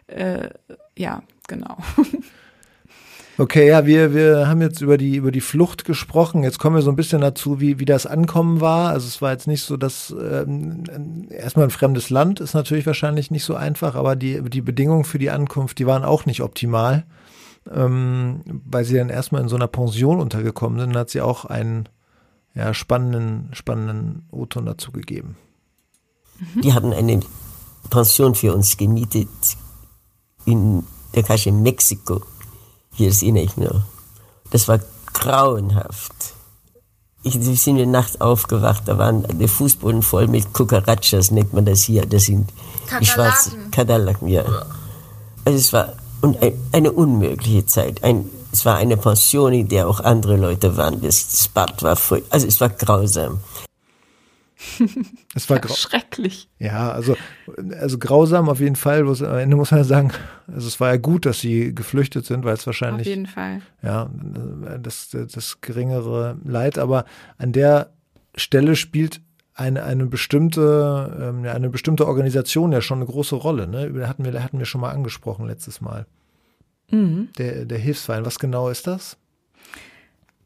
[0.08, 0.50] äh,
[0.96, 1.78] ja, genau.
[3.36, 6.44] Okay, ja, wir, wir haben jetzt über die, über die Flucht gesprochen.
[6.44, 8.90] Jetzt kommen wir so ein bisschen dazu, wie, wie das Ankommen war.
[8.90, 10.84] Also es war jetzt nicht so, dass ähm,
[11.30, 15.18] erstmal ein fremdes Land ist natürlich wahrscheinlich nicht so einfach, aber die, die Bedingungen für
[15.18, 17.04] die Ankunft, die waren auch nicht optimal.
[17.72, 21.88] Ähm, weil sie dann erstmal in so einer Pension untergekommen sind, hat sie auch einen
[22.54, 25.36] ja, spannenden, spannenden O-Ton dazu gegeben.
[26.62, 27.20] Die hatten eine
[27.90, 29.28] Pension für uns gemietet
[30.44, 32.22] in der Kasche Mexiko.
[32.94, 33.82] Hier ihn nicht nur.
[34.50, 34.80] Das war
[35.12, 36.12] grauenhaft.
[37.22, 41.54] Ich, wir sind in der Nacht aufgewacht, da waren der Fußboden voll mit Cucarachas, nennt
[41.54, 42.04] man das hier.
[42.04, 42.50] Das sind
[43.00, 44.44] die schwarzen Kakerlaken, ja.
[45.44, 45.94] Also es war
[46.72, 48.04] eine unmögliche Zeit.
[48.04, 51.00] Ein, es war eine Pension, in der auch andere Leute waren.
[51.00, 53.40] Das, das Bad war voll, also es war grausam.
[55.34, 56.48] es war schrecklich.
[56.58, 57.16] Ja, also,
[57.78, 59.06] also grausam auf jeden Fall.
[59.06, 60.12] Am Ende muss man ja sagen,
[60.46, 63.06] also es war ja gut, dass sie geflüchtet sind, weil es wahrscheinlich.
[63.06, 63.62] Auf jeden Fall.
[63.82, 64.10] Ja,
[64.80, 66.78] das, das geringere Leid.
[66.78, 67.04] Aber
[67.36, 67.90] an der
[68.36, 69.20] Stelle spielt
[69.54, 73.66] eine, eine bestimmte, ähm, eine bestimmte Organisation ja schon eine große Rolle.
[73.66, 74.06] Ne?
[74.06, 76.06] Hatten wir, hatten wir schon mal angesprochen letztes Mal.
[76.90, 77.28] Mhm.
[77.38, 78.24] Der, der Hilfsverein.
[78.24, 79.16] Was genau ist das?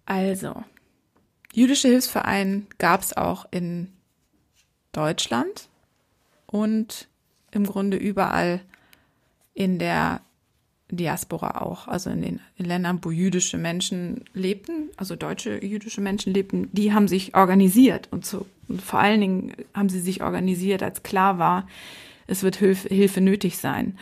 [0.07, 0.63] Also,
[1.53, 3.93] jüdische Hilfsverein gab es auch in
[4.93, 5.69] Deutschland
[6.47, 7.09] und
[7.51, 8.61] im Grunde überall
[9.55, 10.21] in der
[10.91, 16.71] Diaspora auch, also in den Ländern, wo jüdische Menschen lebten, also deutsche jüdische Menschen lebten,
[16.73, 21.03] die haben sich organisiert und, so, und vor allen Dingen haben sie sich organisiert, als
[21.03, 21.69] klar war,
[22.27, 23.99] es wird Hilfe, Hilfe nötig sein.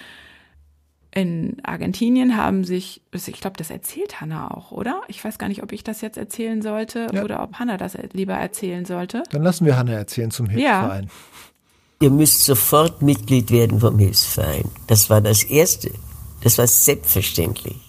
[1.17, 5.01] In Argentinien haben sich, ich glaube, das erzählt Hanna auch, oder?
[5.09, 7.25] Ich weiß gar nicht, ob ich das jetzt erzählen sollte ja.
[7.25, 9.23] oder ob Hanna das lieber erzählen sollte.
[9.31, 11.05] Dann lassen wir Hanna erzählen zum Hilfsverein.
[11.05, 11.11] Ja.
[12.01, 14.71] Ihr müsst sofort Mitglied werden vom Hilfsverein.
[14.89, 15.91] Das war das Erste.
[16.43, 17.81] Das war selbstverständlich.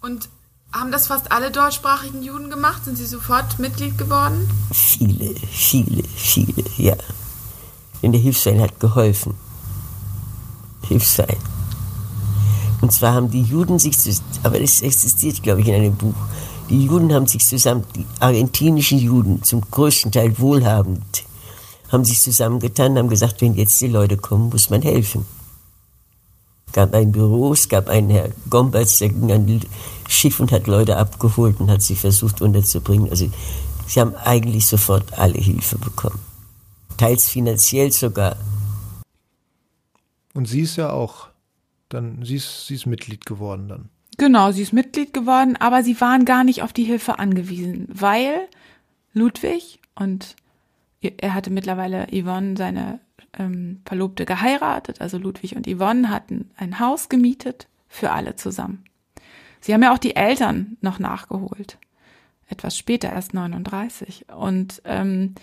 [0.00, 0.30] Und
[0.72, 2.82] haben das fast alle deutschsprachigen Juden gemacht?
[2.86, 4.48] Sind sie sofort Mitglied geworden?
[4.72, 6.96] Viele, viele, viele, ja.
[8.02, 9.34] Denn der Hilfsverein hat geholfen.
[10.86, 11.36] Hilfsverein.
[12.80, 13.96] Und zwar haben die Juden sich,
[14.42, 16.14] aber das existiert, glaube ich, in einem Buch.
[16.70, 21.24] Die Juden haben sich zusammen, die argentinischen Juden, zum größten Teil wohlhabend,
[21.90, 25.24] haben sich zusammengetan, haben gesagt, wenn jetzt die Leute kommen, muss man helfen.
[26.66, 29.60] Es gab ein Büro, es gab einen Herr Gomberts, der ging an
[30.06, 33.08] Schiff und hat Leute abgeholt und hat sie versucht unterzubringen.
[33.08, 33.30] Also
[33.86, 36.20] sie haben eigentlich sofort alle Hilfe bekommen.
[36.98, 38.36] Teils finanziell sogar.
[40.34, 41.28] Und sie ist ja auch
[41.88, 43.88] dann, sie ist, sie ist Mitglied geworden dann.
[44.16, 48.48] Genau, sie ist Mitglied geworden, aber sie waren gar nicht auf die Hilfe angewiesen, weil
[49.12, 50.34] Ludwig und
[51.00, 52.98] er hatte mittlerweile Yvonne, seine
[53.38, 55.00] ähm, Verlobte, geheiratet.
[55.00, 58.84] Also Ludwig und Yvonne hatten ein Haus gemietet für alle zusammen.
[59.60, 61.78] Sie haben ja auch die Eltern noch nachgeholt.
[62.48, 64.26] Etwas später, erst 39.
[64.34, 65.34] Und ähm,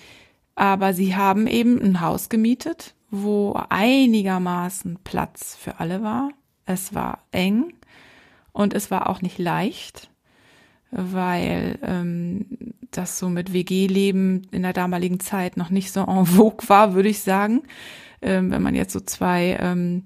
[0.55, 6.29] aber sie haben eben ein Haus gemietet wo einigermaßen Platz für alle war.
[6.65, 7.73] Es war eng
[8.51, 10.09] und es war auch nicht leicht,
[10.91, 12.45] weil ähm,
[12.91, 17.09] das so mit WG-Leben in der damaligen Zeit noch nicht so en vogue war, würde
[17.09, 17.63] ich sagen.
[18.21, 20.05] Ähm, wenn man jetzt so zwei ähm,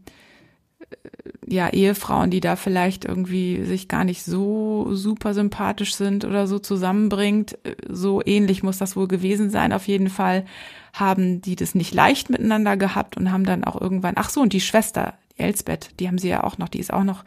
[1.51, 6.59] ja, Ehefrauen, die da vielleicht irgendwie sich gar nicht so super sympathisch sind oder so
[6.59, 7.57] zusammenbringt.
[7.87, 9.73] So ähnlich muss das wohl gewesen sein.
[9.73, 10.45] Auf jeden Fall
[10.93, 14.53] haben die das nicht leicht miteinander gehabt und haben dann auch irgendwann, ach so, und
[14.53, 17.23] die Schwester, Elsbeth, die haben sie ja auch noch, die ist auch noch,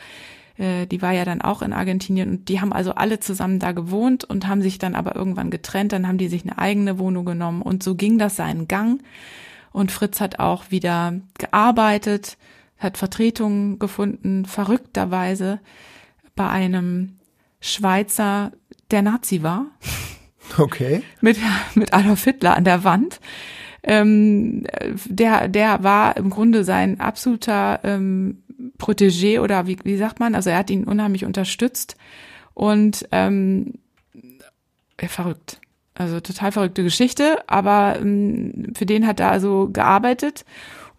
[0.56, 3.72] äh, die war ja dann auch in Argentinien und die haben also alle zusammen da
[3.72, 7.24] gewohnt und haben sich dann aber irgendwann getrennt, dann haben die sich eine eigene Wohnung
[7.24, 9.02] genommen und so ging das seinen Gang.
[9.72, 12.36] Und Fritz hat auch wieder gearbeitet,
[12.82, 15.60] hat Vertretungen gefunden, verrückterweise
[16.34, 17.18] bei einem
[17.60, 18.52] Schweizer,
[18.90, 19.66] der Nazi war.
[20.58, 21.02] Okay.
[21.20, 21.38] mit,
[21.74, 23.20] mit Adolf Hitler an der Wand.
[23.84, 24.64] Ähm,
[25.06, 28.42] der, der war im Grunde sein absoluter ähm,
[28.78, 30.34] Protégé oder wie, wie sagt man?
[30.34, 31.96] Also er hat ihn unheimlich unterstützt
[32.54, 33.74] und ähm,
[34.98, 35.60] verrückt.
[35.94, 40.44] Also total verrückte Geschichte, aber ähm, für den hat er also gearbeitet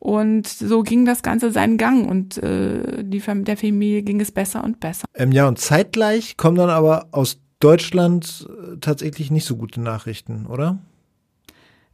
[0.04, 4.62] und so ging das Ganze seinen Gang und äh, die, der Familie ging es besser
[4.62, 5.06] und besser.
[5.16, 10.46] Ähm, ja, und zeitgleich kommen dann aber aus Deutschland äh, tatsächlich nicht so gute Nachrichten,
[10.46, 10.80] oder?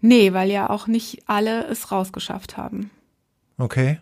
[0.02, 2.90] Nee, weil ja auch nicht alle es rausgeschafft haben.
[3.60, 4.00] Okay.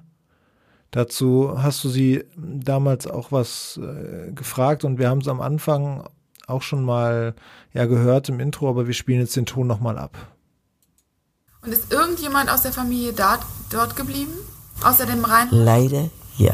[0.92, 6.08] Dazu hast du sie damals auch was äh, gefragt und wir haben es am Anfang
[6.48, 7.36] auch schon mal
[7.74, 10.37] ja gehört im Intro, aber wir spielen jetzt den Ton nochmal ab.
[11.68, 14.32] Und ist irgendjemand aus der Familie dort, dort geblieben?
[14.86, 15.50] Außer dem Rhein?
[15.52, 16.54] Leider ja.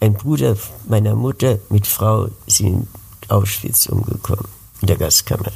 [0.00, 0.56] Ein Bruder
[0.88, 2.88] meiner Mutter mit Frau sind in
[3.28, 4.48] Auschwitz umgekommen,
[4.80, 5.52] in der Gaskammer.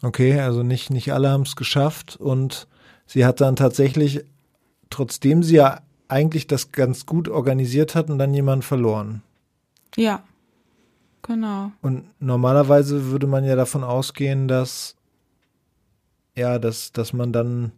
[0.00, 2.66] Okay, also nicht, nicht alle haben es geschafft und
[3.06, 4.24] sie hat dann tatsächlich,
[4.88, 9.22] trotzdem sie ja eigentlich das ganz gut organisiert hatten, dann jemanden verloren.
[9.96, 10.22] Ja,
[11.20, 11.72] genau.
[11.82, 14.96] Und normalerweise würde man ja davon ausgehen, dass
[16.36, 17.72] ja, dass, dass man dann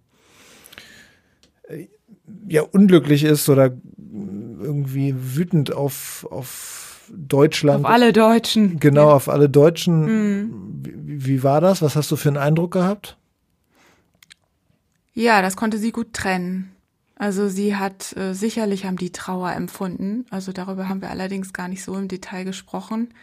[1.69, 1.87] äh,
[2.49, 3.73] ja unglücklich ist oder
[4.61, 7.85] irgendwie wütend auf, auf Deutschland.
[7.85, 8.81] Auf alle Deutschen.
[8.81, 9.15] Genau, ja.
[9.15, 10.01] auf alle Deutschen.
[10.05, 10.83] Mhm.
[10.83, 11.83] Wie, wie war das?
[11.83, 13.17] Was hast du für einen Eindruck gehabt?
[15.13, 16.73] Ja, das konnte sie gut trennen.
[17.19, 20.27] Also sie hat äh, sicherlich haben die Trauer empfunden.
[20.31, 23.15] Also darüber haben wir allerdings gar nicht so im Detail gesprochen.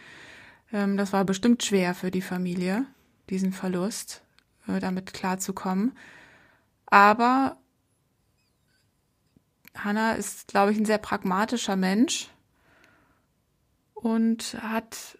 [0.72, 2.86] Ähm, das war bestimmt schwer für die Familie,
[3.30, 4.23] diesen Verlust
[4.68, 5.92] äh, damit klarzukommen.
[6.86, 7.56] Aber
[9.76, 12.28] Hannah ist, glaube ich, ein sehr pragmatischer Mensch
[13.94, 15.18] und hat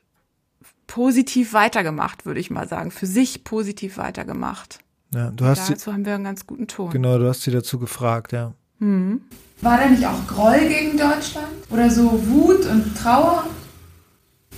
[0.86, 2.90] positiv weitergemacht, würde ich mal sagen.
[2.90, 4.78] Für sich positiv weitergemacht.
[5.12, 6.90] Ja, du hast dazu sie, haben wir einen ganz guten Ton.
[6.90, 8.52] Genau, du hast sie dazu gefragt, ja.
[8.78, 9.22] Mhm.
[9.60, 11.48] War da nicht auch Groll gegen Deutschland?
[11.70, 13.46] Oder so Wut und Trauer?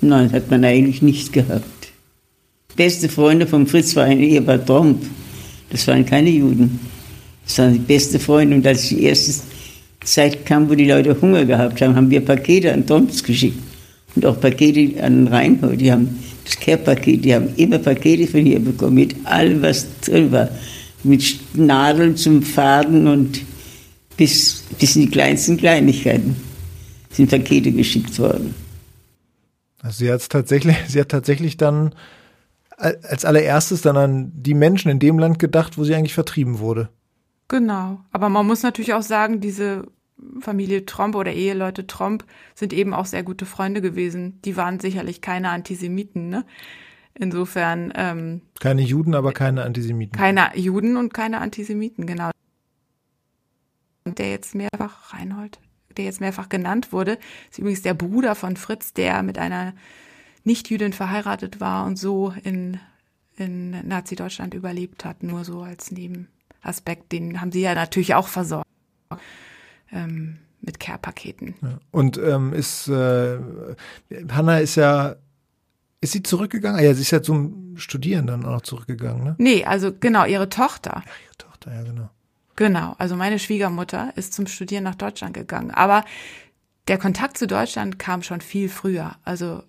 [0.00, 1.64] Nein, hat man eigentlich nicht gehabt.
[2.76, 5.02] Beste Freunde von Fritz waren Ehepaar Tromp.
[5.70, 6.78] Das waren keine Juden.
[7.44, 8.56] Das waren die beste Freunde.
[8.56, 9.42] Und als die erste
[10.04, 13.58] Zeit kam, wo die Leute Hunger gehabt haben, haben wir Pakete an Tromps geschickt.
[14.14, 15.80] Und auch Pakete an Reinhold.
[15.80, 20.30] Die haben das Care-Paket, die haben immer Pakete von hier bekommen, mit allem, was drin
[20.30, 20.48] war.
[21.02, 23.40] Mit Nadeln zum Faden und
[24.16, 26.36] bis, bis in die kleinsten Kleinigkeiten
[27.10, 28.54] sind Pakete geschickt worden.
[29.82, 31.94] Also sie tatsächlich, sie hat tatsächlich dann
[32.76, 36.90] als allererstes dann an die Menschen in dem Land gedacht, wo sie eigentlich vertrieben wurde.
[37.48, 38.00] Genau.
[38.12, 39.86] Aber man muss natürlich auch sagen, diese
[40.40, 42.24] Familie Trump oder Eheleute Trump
[42.54, 44.40] sind eben auch sehr gute Freunde gewesen.
[44.44, 46.44] Die waren sicherlich keine Antisemiten, ne?
[47.14, 47.92] Insofern.
[47.96, 50.18] Ähm, keine Juden, aber keine Antisemiten.
[50.18, 52.30] Keine Juden und keine Antisemiten, genau.
[54.04, 55.58] Der jetzt mehrfach, Reinhold,
[55.96, 57.18] der jetzt mehrfach genannt wurde,
[57.50, 59.74] ist übrigens der Bruder von Fritz, der mit einer
[60.46, 62.78] Nichtjüdin verheiratet war und so in,
[63.36, 67.12] in Nazi-Deutschland überlebt hat, nur so als Nebenaspekt.
[67.12, 68.66] Den haben sie ja natürlich auch versorgt.
[69.92, 71.54] Ähm, mit Care-Paketen.
[71.62, 71.78] Ja.
[71.92, 73.38] Und ähm, ist äh,
[74.30, 75.16] Hanna ist ja
[76.00, 76.78] ist sie zurückgegangen?
[76.78, 79.34] Ah, ja, sie ist ja zum Studieren dann auch noch zurückgegangen, ne?
[79.38, 81.02] Nee, also genau, ihre Tochter.
[81.04, 82.10] Ja, ihre Tochter, ja, genau.
[82.56, 85.70] Genau, also meine Schwiegermutter ist zum Studieren nach Deutschland gegangen.
[85.70, 86.04] Aber
[86.88, 89.16] der Kontakt zu Deutschland kam schon viel früher.
[89.24, 89.62] Also,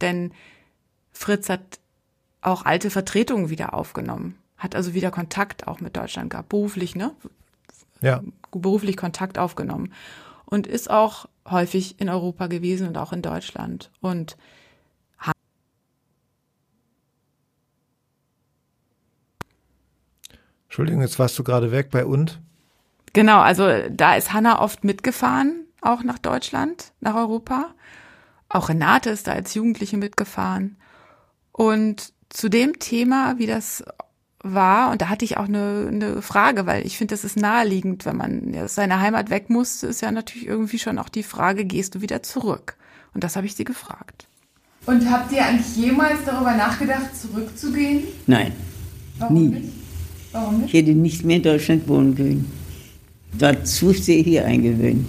[0.00, 0.32] denn
[1.12, 1.78] Fritz hat
[2.40, 7.12] auch alte Vertretungen wieder aufgenommen, hat also wieder Kontakt auch mit Deutschland gehabt, beruflich, ne?
[8.00, 8.22] Ja.
[8.50, 9.92] Beruflich Kontakt aufgenommen
[10.44, 13.90] und ist auch häufig in Europa gewesen und auch in Deutschland.
[14.00, 14.36] Und
[20.74, 22.40] Entschuldigung, jetzt warst du gerade weg bei und?
[23.12, 27.72] Genau, also da ist Hanna oft mitgefahren, auch nach Deutschland, nach Europa.
[28.54, 30.76] Auch Renate ist da als Jugendliche mitgefahren.
[31.50, 33.82] Und zu dem Thema, wie das
[34.44, 38.06] war, und da hatte ich auch eine, eine Frage, weil ich finde, das ist naheliegend,
[38.06, 41.64] wenn man aus seiner Heimat weg muss, ist ja natürlich irgendwie schon auch die Frage,
[41.64, 42.76] gehst du wieder zurück?
[43.12, 44.28] Und das habe ich sie gefragt.
[44.86, 48.04] Und habt ihr eigentlich jemals darüber nachgedacht, zurückzugehen?
[48.28, 48.52] Nein.
[49.18, 49.48] Warum nie.
[49.48, 49.72] nicht?
[50.30, 50.72] Warum nicht?
[50.72, 52.52] Ich hätte nicht mehr in Deutschland wohnen können.
[53.32, 55.08] War zu sehr hier eingewöhnt.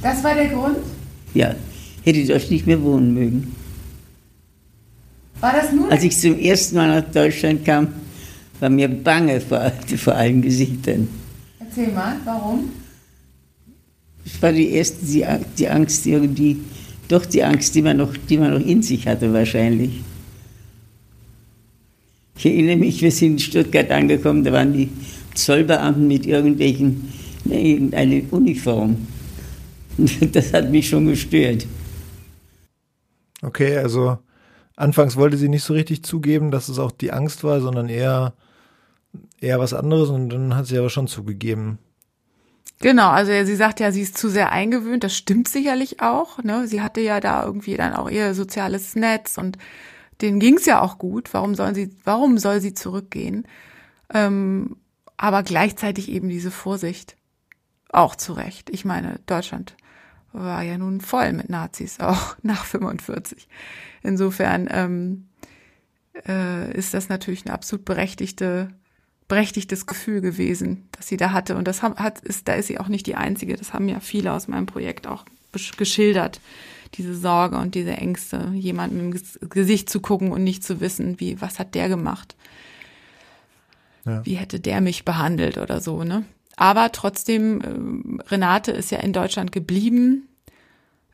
[0.00, 0.78] Das war der Grund?
[1.34, 1.54] Ja,
[2.04, 3.54] hätte dort nicht mehr wohnen mögen.
[5.40, 5.90] War das nur?
[5.90, 7.88] Als ich zum ersten Mal nach Deutschland kam,
[8.60, 11.08] war mir bange vor, vor allen Gesichtern.
[11.58, 12.70] Erzähl mal, warum?
[14.24, 15.24] Es war die erste, die,
[15.58, 16.58] die Angst irgendwie,
[17.08, 20.00] doch die Angst, die man, noch, die man noch in sich hatte wahrscheinlich.
[22.36, 24.88] Ich erinnere mich, wir sind in Stuttgart angekommen, da waren die
[25.34, 27.12] Zollbeamten mit irgendwelchen,
[27.44, 28.96] ne, irgendeine Uniform.
[30.32, 31.66] Das hat mich schon gestört.
[33.44, 34.18] Okay, also
[34.76, 38.34] anfangs wollte sie nicht so richtig zugeben, dass es auch die Angst war, sondern eher,
[39.40, 41.78] eher was anderes und dann hat sie aber schon zugegeben.
[42.80, 46.42] Genau, also sie sagt ja, sie ist zu sehr eingewöhnt, das stimmt sicherlich auch.
[46.42, 46.66] Ne?
[46.66, 49.58] Sie hatte ja da irgendwie dann auch ihr soziales Netz und
[50.20, 51.32] denen ging's ja auch gut.
[51.32, 53.46] Warum sollen sie, warum soll sie zurückgehen?
[54.12, 54.76] Ähm,
[55.16, 57.16] aber gleichzeitig eben diese Vorsicht.
[57.90, 58.70] Auch zu Recht.
[58.70, 59.76] Ich meine, Deutschland
[60.34, 63.48] war ja nun voll mit Nazis, auch nach 45.
[64.02, 65.28] Insofern ähm,
[66.28, 68.68] äh, ist das natürlich eine absolut berechtigte,
[69.28, 71.56] berechtigtes Gefühl gewesen, das sie da hatte.
[71.56, 73.56] Und das hat, ist, da ist sie auch nicht die Einzige.
[73.56, 75.24] Das haben ja viele aus meinem Projekt auch
[75.76, 76.40] geschildert
[76.96, 81.40] diese Sorge und diese Ängste, jemandem im Gesicht zu gucken und nicht zu wissen, wie,
[81.40, 82.36] was hat der gemacht?
[84.04, 84.24] Ja.
[84.24, 86.24] Wie hätte der mich behandelt oder so, ne?
[86.56, 87.60] Aber trotzdem,
[88.20, 90.28] äh, Renate ist ja in Deutschland geblieben,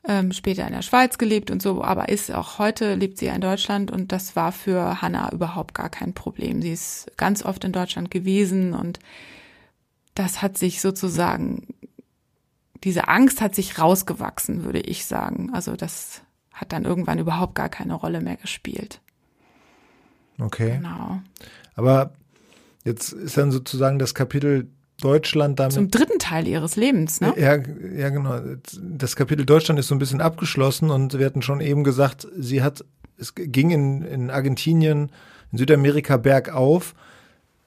[0.07, 3.33] ähm, später in der Schweiz gelebt und so, aber ist auch heute, lebt sie ja
[3.33, 6.61] in Deutschland und das war für Hannah überhaupt gar kein Problem.
[6.61, 8.99] Sie ist ganz oft in Deutschland gewesen und
[10.15, 11.67] das hat sich sozusagen
[12.83, 15.51] diese Angst hat sich rausgewachsen, würde ich sagen.
[15.53, 16.21] Also das
[16.53, 19.01] hat dann irgendwann überhaupt gar keine Rolle mehr gespielt.
[20.39, 20.77] Okay.
[20.77, 21.21] Genau.
[21.75, 22.13] Aber
[22.83, 24.67] jetzt ist dann sozusagen das Kapitel
[25.01, 25.73] Deutschland damit.
[25.73, 27.33] Zum dritten Teil ihres Lebens, ne?
[27.37, 28.39] Ja, ja, genau.
[28.81, 32.63] Das Kapitel Deutschland ist so ein bisschen abgeschlossen und wir hatten schon eben gesagt, sie
[32.63, 32.85] hat,
[33.17, 35.11] es ging in, in Argentinien,
[35.51, 36.95] in Südamerika bergauf.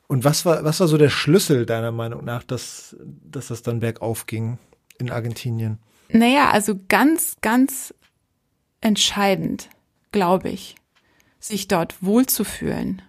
[0.07, 3.80] Und was war, was war so der Schlüssel deiner Meinung nach, dass, dass das dann
[3.80, 4.59] bergauf ging
[4.99, 5.78] in Argentinien?
[6.09, 7.95] Naja, also ganz, ganz
[8.80, 9.70] entscheidend,
[10.12, 10.76] glaube ich,
[11.41, 13.03] sich dort wohlzufühlen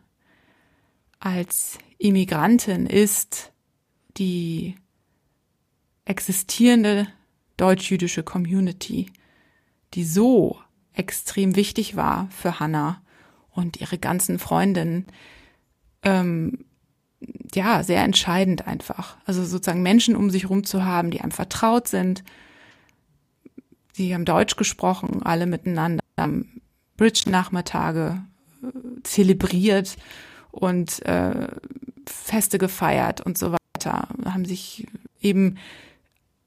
[1.25, 3.51] als Immigrantin ist
[4.17, 4.75] die
[6.05, 7.07] existierende
[7.57, 9.11] deutsch-jüdische Community,
[9.93, 10.59] die so
[10.93, 13.01] extrem wichtig war für Hannah
[13.51, 15.05] und ihre ganzen Freundinnen,
[16.03, 16.65] ähm,
[17.53, 19.17] ja, sehr entscheidend einfach.
[19.25, 22.23] Also sozusagen Menschen um sich herum zu haben, die einem vertraut sind.
[23.93, 26.61] Sie haben Deutsch gesprochen, alle miteinander, haben
[26.97, 28.21] Bridge-Nachmittage
[28.61, 28.67] äh,
[29.03, 29.95] zelebriert
[30.51, 31.47] und äh,
[32.05, 33.64] Feste gefeiert und so weiter.
[33.91, 34.87] Haben sich
[35.21, 35.57] eben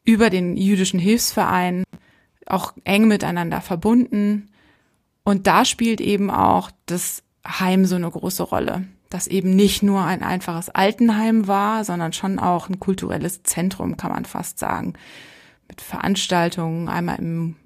[0.04, 1.84] über den jüdischen Hilfsverein
[2.46, 4.48] auch eng miteinander verbunden.
[5.22, 10.02] Und da spielt eben auch das Heim so eine große Rolle, das eben nicht nur
[10.02, 14.94] ein einfaches Altenheim war, sondern schon auch ein kulturelles Zentrum, kann man fast sagen.
[15.68, 17.56] Mit Veranstaltungen, einmal im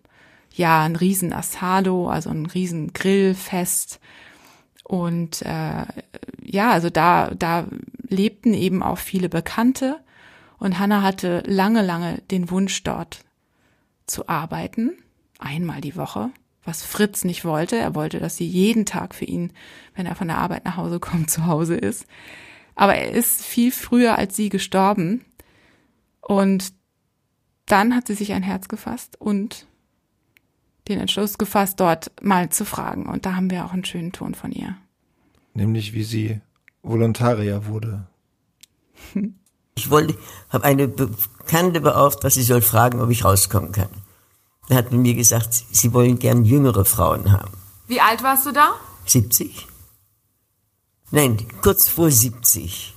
[0.55, 4.01] Jahr ein riesen Asado, also ein riesen Grillfest.
[4.83, 5.85] Und äh,
[6.43, 7.67] ja, also da, da
[8.09, 10.01] lebten eben auch viele Bekannte.
[10.59, 13.25] Und Hannah hatte lange, lange den Wunsch, dort
[14.07, 14.93] zu arbeiten,
[15.39, 16.31] einmal die Woche,
[16.65, 17.77] was Fritz nicht wollte.
[17.77, 19.53] Er wollte, dass sie jeden Tag für ihn,
[19.95, 22.07] wenn er von der Arbeit nach Hause kommt, zu Hause ist.
[22.75, 25.25] Aber er ist viel früher als sie gestorben.
[26.21, 26.73] Und
[27.67, 29.67] dann hat sie sich ein Herz gefasst und
[30.89, 33.07] den Entschluss gefasst, dort mal zu fragen.
[33.07, 34.77] Und da haben wir auch einen schönen Ton von ihr.
[35.55, 36.41] Nämlich, wie sie
[36.83, 38.07] Volontarier wurde.
[39.75, 40.15] Ich wollte,
[40.51, 43.89] habe eine Bekannte beauftragt, sie soll fragen, ob ich rauskommen kann.
[44.69, 47.53] Da hat man mir gesagt, sie wollen gern jüngere Frauen haben.
[47.89, 48.75] Wie alt warst du da?
[49.07, 49.67] 70.
[51.11, 52.95] Nein, kurz vor 70.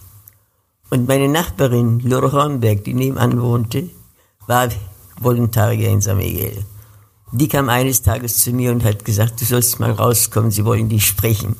[0.89, 3.89] Und meine Nachbarin, Lore Hornberg, die nebenan wohnte,
[4.45, 4.69] war
[5.19, 6.65] Volontarier in San Miguel.
[7.37, 10.87] Die kam eines Tages zu mir und hat gesagt, du sollst mal rauskommen, sie wollen
[10.87, 11.57] dich sprechen.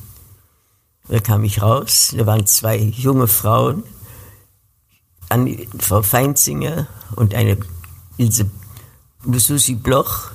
[1.06, 3.82] Da kam ich raus, da waren zwei junge Frauen,
[5.78, 7.58] Frau Feinzinger und eine
[8.16, 8.50] Ilse
[9.30, 10.30] Susi Bloch,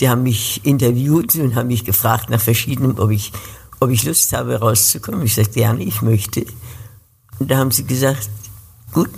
[0.00, 3.32] die haben mich interviewt und haben mich gefragt nach verschiedenen, ob ich,
[3.80, 5.22] ob ich Lust habe, rauszukommen.
[5.22, 6.44] Ich sagte, gerne, ich möchte.
[7.38, 8.28] Und da haben sie gesagt,
[8.92, 9.08] gut,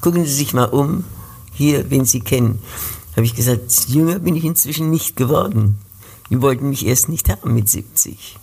[0.00, 1.04] gucken Sie sich mal um,
[1.52, 2.62] hier, wen Sie kennen.
[3.12, 5.78] Habe ich gesagt, jünger bin ich inzwischen nicht geworden.
[6.30, 8.38] Die wollten mich erst nicht haben mit 70.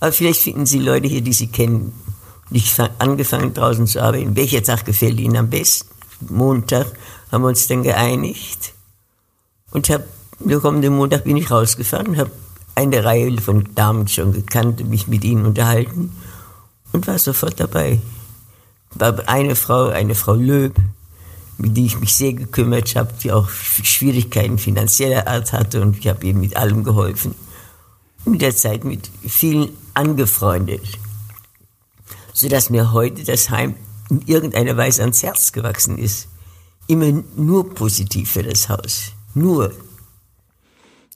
[0.00, 1.92] Aber vielleicht finden Sie Leute hier, die Sie kennen.
[2.50, 4.36] Und ich habe angefangen draußen zu arbeiten.
[4.36, 5.88] Welcher Tag gefällt Ihnen am besten?
[6.28, 6.86] Montag
[7.30, 8.72] haben wir uns dann geeinigt.
[9.70, 10.04] Und hab,
[10.40, 12.30] der kommende Montag bin ich rausgefahren und habe
[12.74, 16.14] eine Reihe von Damen schon gekannt, mich mit ihnen unterhalten
[16.92, 18.00] und war sofort dabei.
[18.94, 20.74] War eine Frau, eine Frau Löb,
[21.58, 26.08] mit der ich mich sehr gekümmert habe, die auch Schwierigkeiten finanzieller Art hatte und ich
[26.08, 27.34] habe ihr mit allem geholfen.
[28.24, 30.98] Mit der Zeit mit vielen angefreundet,
[32.32, 33.76] sodass mir heute das Heim
[34.10, 36.28] in irgendeiner Weise ans Herz gewachsen ist.
[36.88, 39.12] Immer nur positiv für das Haus.
[39.34, 39.72] Nur.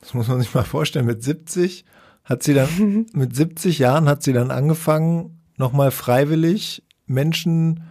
[0.01, 1.07] Das muss man sich mal vorstellen.
[1.07, 1.85] Mit 70
[2.25, 7.85] hat sie dann, mit 70 Jahren hat sie dann angefangen, nochmal freiwillig Menschen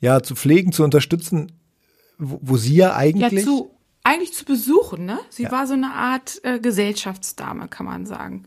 [0.00, 1.52] ja zu pflegen, zu unterstützen,
[2.18, 3.32] wo, wo sie ja eigentlich.
[3.32, 3.70] Ja, zu,
[4.04, 5.18] eigentlich zu besuchen, ne?
[5.30, 5.52] Sie ja.
[5.52, 8.44] war so eine Art äh, Gesellschaftsdame, kann man sagen.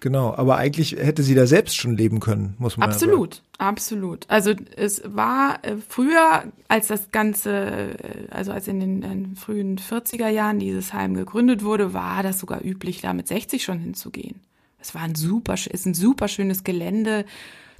[0.00, 3.46] Genau, aber eigentlich hätte sie da selbst schon leben können, muss man Absolut, sagen.
[3.58, 4.24] absolut.
[4.28, 9.36] Also es war äh, früher, als das Ganze, äh, also als in den, in den
[9.36, 13.80] frühen 40er Jahren dieses Heim gegründet wurde, war das sogar üblich, da mit 60 schon
[13.80, 14.40] hinzugehen.
[14.78, 17.24] Es war ein super, ist ein super schönes Gelände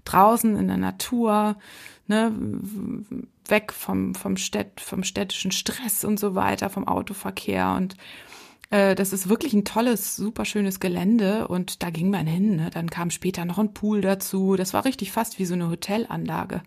[0.05, 1.57] draußen in der Natur,
[2.09, 2.33] ne,
[3.49, 7.97] weg vom, vom, Städt, vom städtischen Stress und so weiter, vom Autoverkehr und
[8.71, 12.57] äh, das ist wirklich ein tolles, super schönes Gelände und da ging man hin.
[12.57, 12.71] Ne?
[12.73, 14.57] Dann kam später noch ein Pool dazu.
[14.57, 16.63] Das war richtig fast wie so eine Hotelanlage.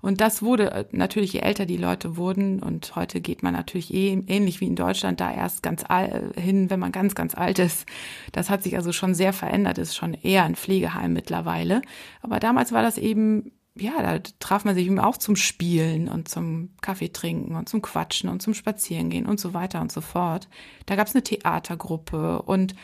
[0.00, 3.94] Und das wurde äh, natürlich, je älter die Leute wurden, und heute geht man natürlich
[3.94, 7.58] eh, ähnlich wie in Deutschland da erst ganz all, hin, wenn man ganz, ganz alt
[7.58, 7.86] ist.
[8.32, 11.82] Das hat sich also schon sehr verändert, ist schon eher ein Pflegeheim mittlerweile.
[12.20, 16.28] Aber damals war das eben ja, da traf man sich eben auch zum Spielen und
[16.28, 20.48] zum Kaffee trinken und zum Quatschen und zum Spazierengehen und so weiter und so fort.
[20.86, 22.74] Da gab's eine Theatergruppe und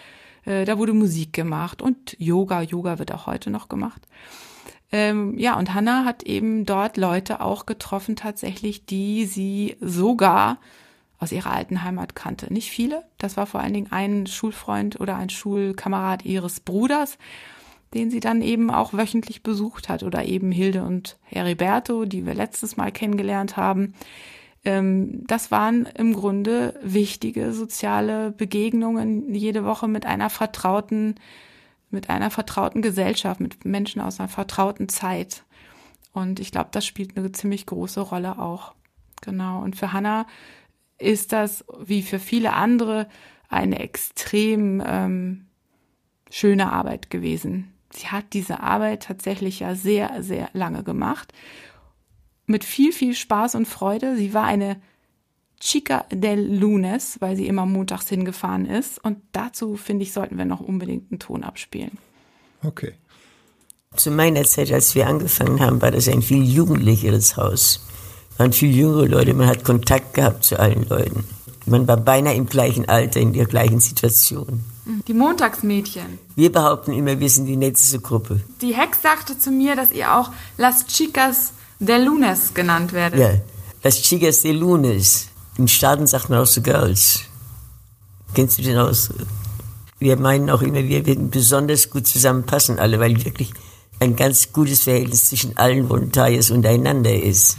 [0.45, 2.63] äh, da wurde Musik gemacht und Yoga.
[2.63, 4.07] Yoga wird auch heute noch gemacht.
[4.91, 10.59] Ähm, ja, und Hannah hat eben dort Leute auch getroffen, tatsächlich, die sie sogar
[11.19, 12.51] aus ihrer alten Heimat kannte.
[12.53, 13.05] Nicht viele.
[13.19, 17.19] Das war vor allen Dingen ein Schulfreund oder ein Schulkamerad ihres Bruders
[17.95, 22.35] den sie dann eben auch wöchentlich besucht hat oder eben Hilde und Heriberto, die wir
[22.35, 23.95] letztes Mal kennengelernt haben.
[24.65, 31.15] Ähm, das waren im Grunde wichtige soziale Begegnungen jede Woche mit einer vertrauten,
[31.91, 35.45] mit einer vertrauten Gesellschaft, mit Menschen aus einer vertrauten Zeit.
[36.13, 38.75] Und ich glaube, das spielt eine ziemlich große Rolle auch.
[39.23, 39.63] Genau.
[39.63, 40.27] Und für Hannah
[40.99, 43.09] ist das, wie für viele andere,
[43.49, 45.47] eine extrem ähm,
[46.31, 47.73] schöne Arbeit gewesen.
[47.91, 51.33] Sie hat diese Arbeit tatsächlich ja sehr, sehr lange gemacht.
[52.47, 54.17] Mit viel, viel Spaß und Freude.
[54.17, 54.81] Sie war eine
[55.61, 59.03] Chica del Lunes, weil sie immer montags hingefahren ist.
[59.05, 61.99] Und dazu, finde ich, sollten wir noch unbedingt einen Ton abspielen.
[62.63, 62.95] Okay.
[63.97, 67.81] Zu meiner Zeit, als wir angefangen haben, war das ein viel jugendlicheres Haus.
[68.37, 71.25] Man viel jüngere Leute, man hat Kontakt gehabt zu allen Leuten.
[71.67, 74.65] Man war beinahe im gleichen Alter, in der gleichen Situation.
[75.07, 76.19] Die Montagsmädchen.
[76.35, 78.41] Wir behaupten immer, wir sind die netteste Gruppe.
[78.63, 83.21] Die Hex sagte zu mir, dass ihr auch Las Chicas del Lunes genannt werdet.
[83.21, 83.31] Ja,
[83.83, 85.29] Las Chicas de Lunes.
[85.59, 87.21] In Staaten sagt man auch so Girls.
[88.33, 89.11] Kennst du den aus?
[89.99, 93.53] Wir meinen auch immer, wir werden besonders gut zusammenpassen, alle, weil wirklich
[94.01, 97.59] ein ganz gutes Verhältnis zwischen allen Volontariers untereinander ist.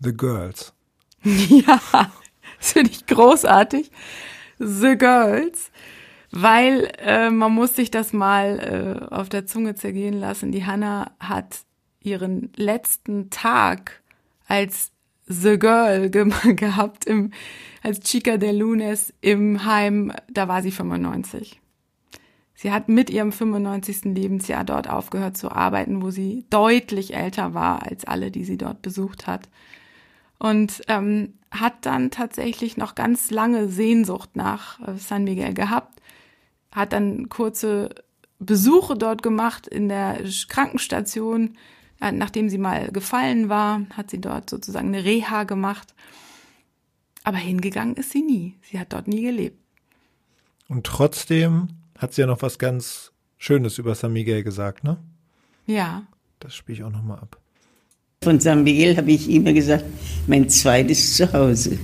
[0.00, 0.72] The Girls.
[1.24, 2.12] Ja, das
[2.72, 3.90] finde ich großartig.
[4.58, 5.70] The Girls.
[6.36, 10.50] Weil äh, man muss sich das mal äh, auf der Zunge zergehen lassen.
[10.50, 11.60] Die Hannah hat
[12.00, 14.02] ihren letzten Tag
[14.48, 14.90] als
[15.26, 17.30] The Girl ge gehabt, im,
[17.84, 21.60] als Chica de Lunes im Heim, da war sie 95.
[22.56, 24.06] Sie hat mit ihrem 95.
[24.06, 28.82] Lebensjahr dort aufgehört zu arbeiten, wo sie deutlich älter war als alle, die sie dort
[28.82, 29.48] besucht hat.
[30.40, 36.00] Und ähm, hat dann tatsächlich noch ganz lange Sehnsucht nach äh, San Miguel gehabt,
[36.74, 37.94] hat dann kurze
[38.38, 41.56] Besuche dort gemacht in der Krankenstation,
[42.00, 45.94] äh, nachdem sie mal gefallen war, hat sie dort sozusagen eine Reha gemacht.
[47.22, 48.58] Aber hingegangen ist sie nie.
[48.62, 49.58] Sie hat dort nie gelebt.
[50.68, 54.98] Und trotzdem hat sie ja noch was ganz Schönes über San Miguel gesagt, ne?
[55.66, 56.06] Ja.
[56.40, 57.38] Das spiele ich auch nochmal ab.
[58.22, 59.84] Von San Miguel habe ich immer gesagt,
[60.26, 61.78] mein zweites Zuhause.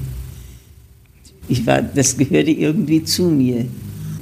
[1.49, 3.67] Ich war, das gehörte irgendwie zu mir.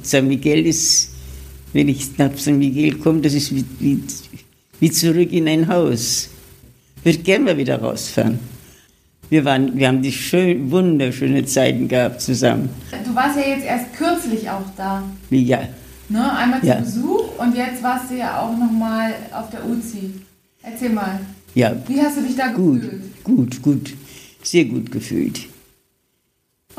[0.09, 1.09] San Miguel ist,
[1.73, 4.03] wenn ich nach San Miguel komme, das ist wie, wie,
[4.79, 6.29] wie zurück in ein Haus.
[6.97, 8.39] Ich würde gerne mal wieder rausfahren.
[9.29, 12.69] Wir, waren, wir haben die schön, wunderschöne Zeiten gehabt zusammen.
[13.05, 15.03] Du warst ja jetzt erst kürzlich auch da.
[15.29, 15.61] Ja,
[16.09, 16.37] Ne?
[16.37, 16.75] Einmal zu Ja.
[16.79, 20.11] Besuch und jetzt warst du ja auch nochmal auf der UZI.
[20.63, 21.19] Erzähl mal,
[21.53, 23.23] ja, wie hast du dich da gut, gefühlt?
[23.23, 23.93] gut, gut,
[24.41, 25.41] sehr gut gefühlt.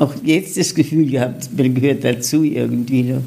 [0.01, 3.21] Auch jetzt das Gefühl gehabt, man gehört dazu irgendwie noch.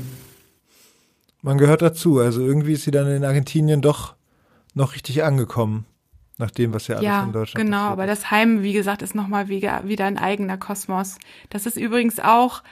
[1.41, 2.18] Man gehört dazu.
[2.18, 4.16] Also irgendwie ist sie dann in Argentinien doch
[4.75, 5.87] noch richtig angekommen.
[6.37, 7.77] Nach dem, was ja alles Ja, in Deutschland genau.
[7.77, 11.18] passiert Aber das Heim, wie gesagt, ist nochmal wieder, wieder ein eigener Kosmos.
[11.49, 12.64] Das ist übrigens auch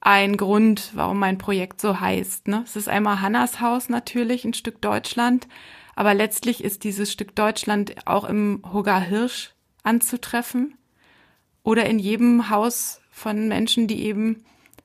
[0.00, 2.48] ein Grund, warum mein Projekt so heißt.
[2.48, 2.62] Ne?
[2.64, 5.46] Es ist einmal Hannas Haus natürlich, ein Stück Deutschland.
[5.94, 9.52] Aber letztlich ist dieses Stück Deutschland auch im Hogar Hirsch
[9.84, 10.74] anzutreffen
[11.62, 14.44] oder in jedem Haus von Menschen, die eben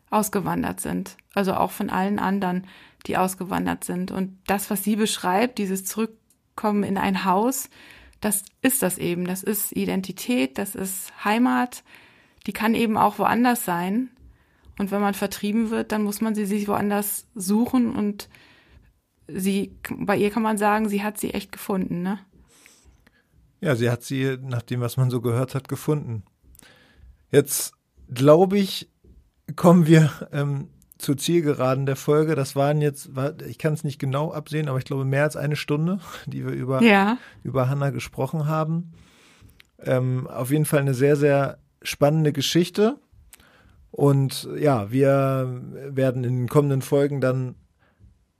[0.10, 1.18] ausgewandert sind.
[1.34, 2.66] Also auch von allen anderen,
[3.06, 4.10] die ausgewandert sind.
[4.10, 7.70] Und das, was sie beschreibt, dieses Zurückkommen in ein Haus,
[8.22, 9.26] das ist das eben.
[9.26, 11.84] Das ist Identität, das ist Heimat.
[12.48, 14.10] Die kann eben auch woanders sein.
[14.80, 17.94] Und wenn man vertrieben wird, dann muss man sie sich woanders suchen.
[17.94, 18.30] Und
[19.28, 22.18] sie, bei ihr kann man sagen, sie hat sie echt gefunden, ne?
[23.60, 26.24] Ja, sie hat sie, nach dem, was man so gehört hat, gefunden.
[27.30, 27.74] Jetzt
[28.14, 28.90] glaube ich,
[29.56, 32.36] kommen wir ähm, zur Zielgeraden der Folge.
[32.36, 35.36] Das waren jetzt, war, ich kann es nicht genau absehen, aber ich glaube mehr als
[35.36, 37.18] eine Stunde, die wir über, Ja.
[37.44, 38.92] über Hannah gesprochen haben.
[39.80, 42.98] Ähm, auf jeden Fall eine sehr, sehr spannende Geschichte.
[43.90, 47.56] Und ja, wir werden in den kommenden Folgen dann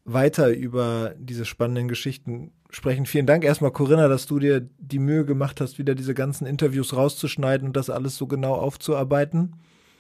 [0.06, 3.06] weiter über diese spannenden Geschichten sprechen.
[3.06, 6.96] Vielen Dank erstmal, Corinna, dass du dir die Mühe gemacht hast, wieder diese ganzen Interviews
[6.96, 9.54] rauszuschneiden und das alles so genau aufzuarbeiten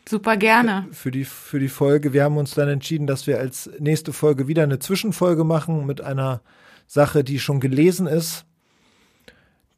[0.08, 0.88] Super gerne.
[0.92, 2.14] für die, für die Folge.
[2.14, 6.02] Wir haben uns dann entschieden, dass wir als nächste Folge wieder eine Zwischenfolge machen mit
[6.02, 6.42] einer
[6.88, 8.46] Sache, die schon gelesen ist.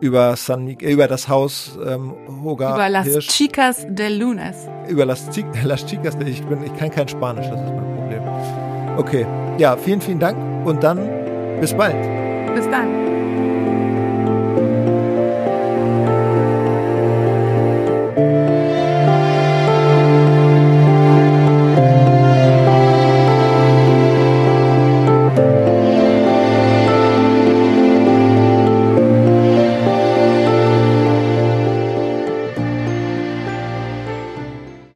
[0.00, 3.28] über San äh, über das Haus ähm, Hoga über Las Hirsch.
[3.28, 4.56] Chicas del Lunes.
[4.88, 5.28] Über Las,
[5.64, 8.22] Las Chicas, ich bin, ich kann kein Spanisch, das ist mein Problem.
[8.96, 9.26] Okay,
[9.58, 10.98] ja, vielen, vielen Dank und dann
[11.60, 11.96] bis bald.
[12.54, 13.07] Bis dann.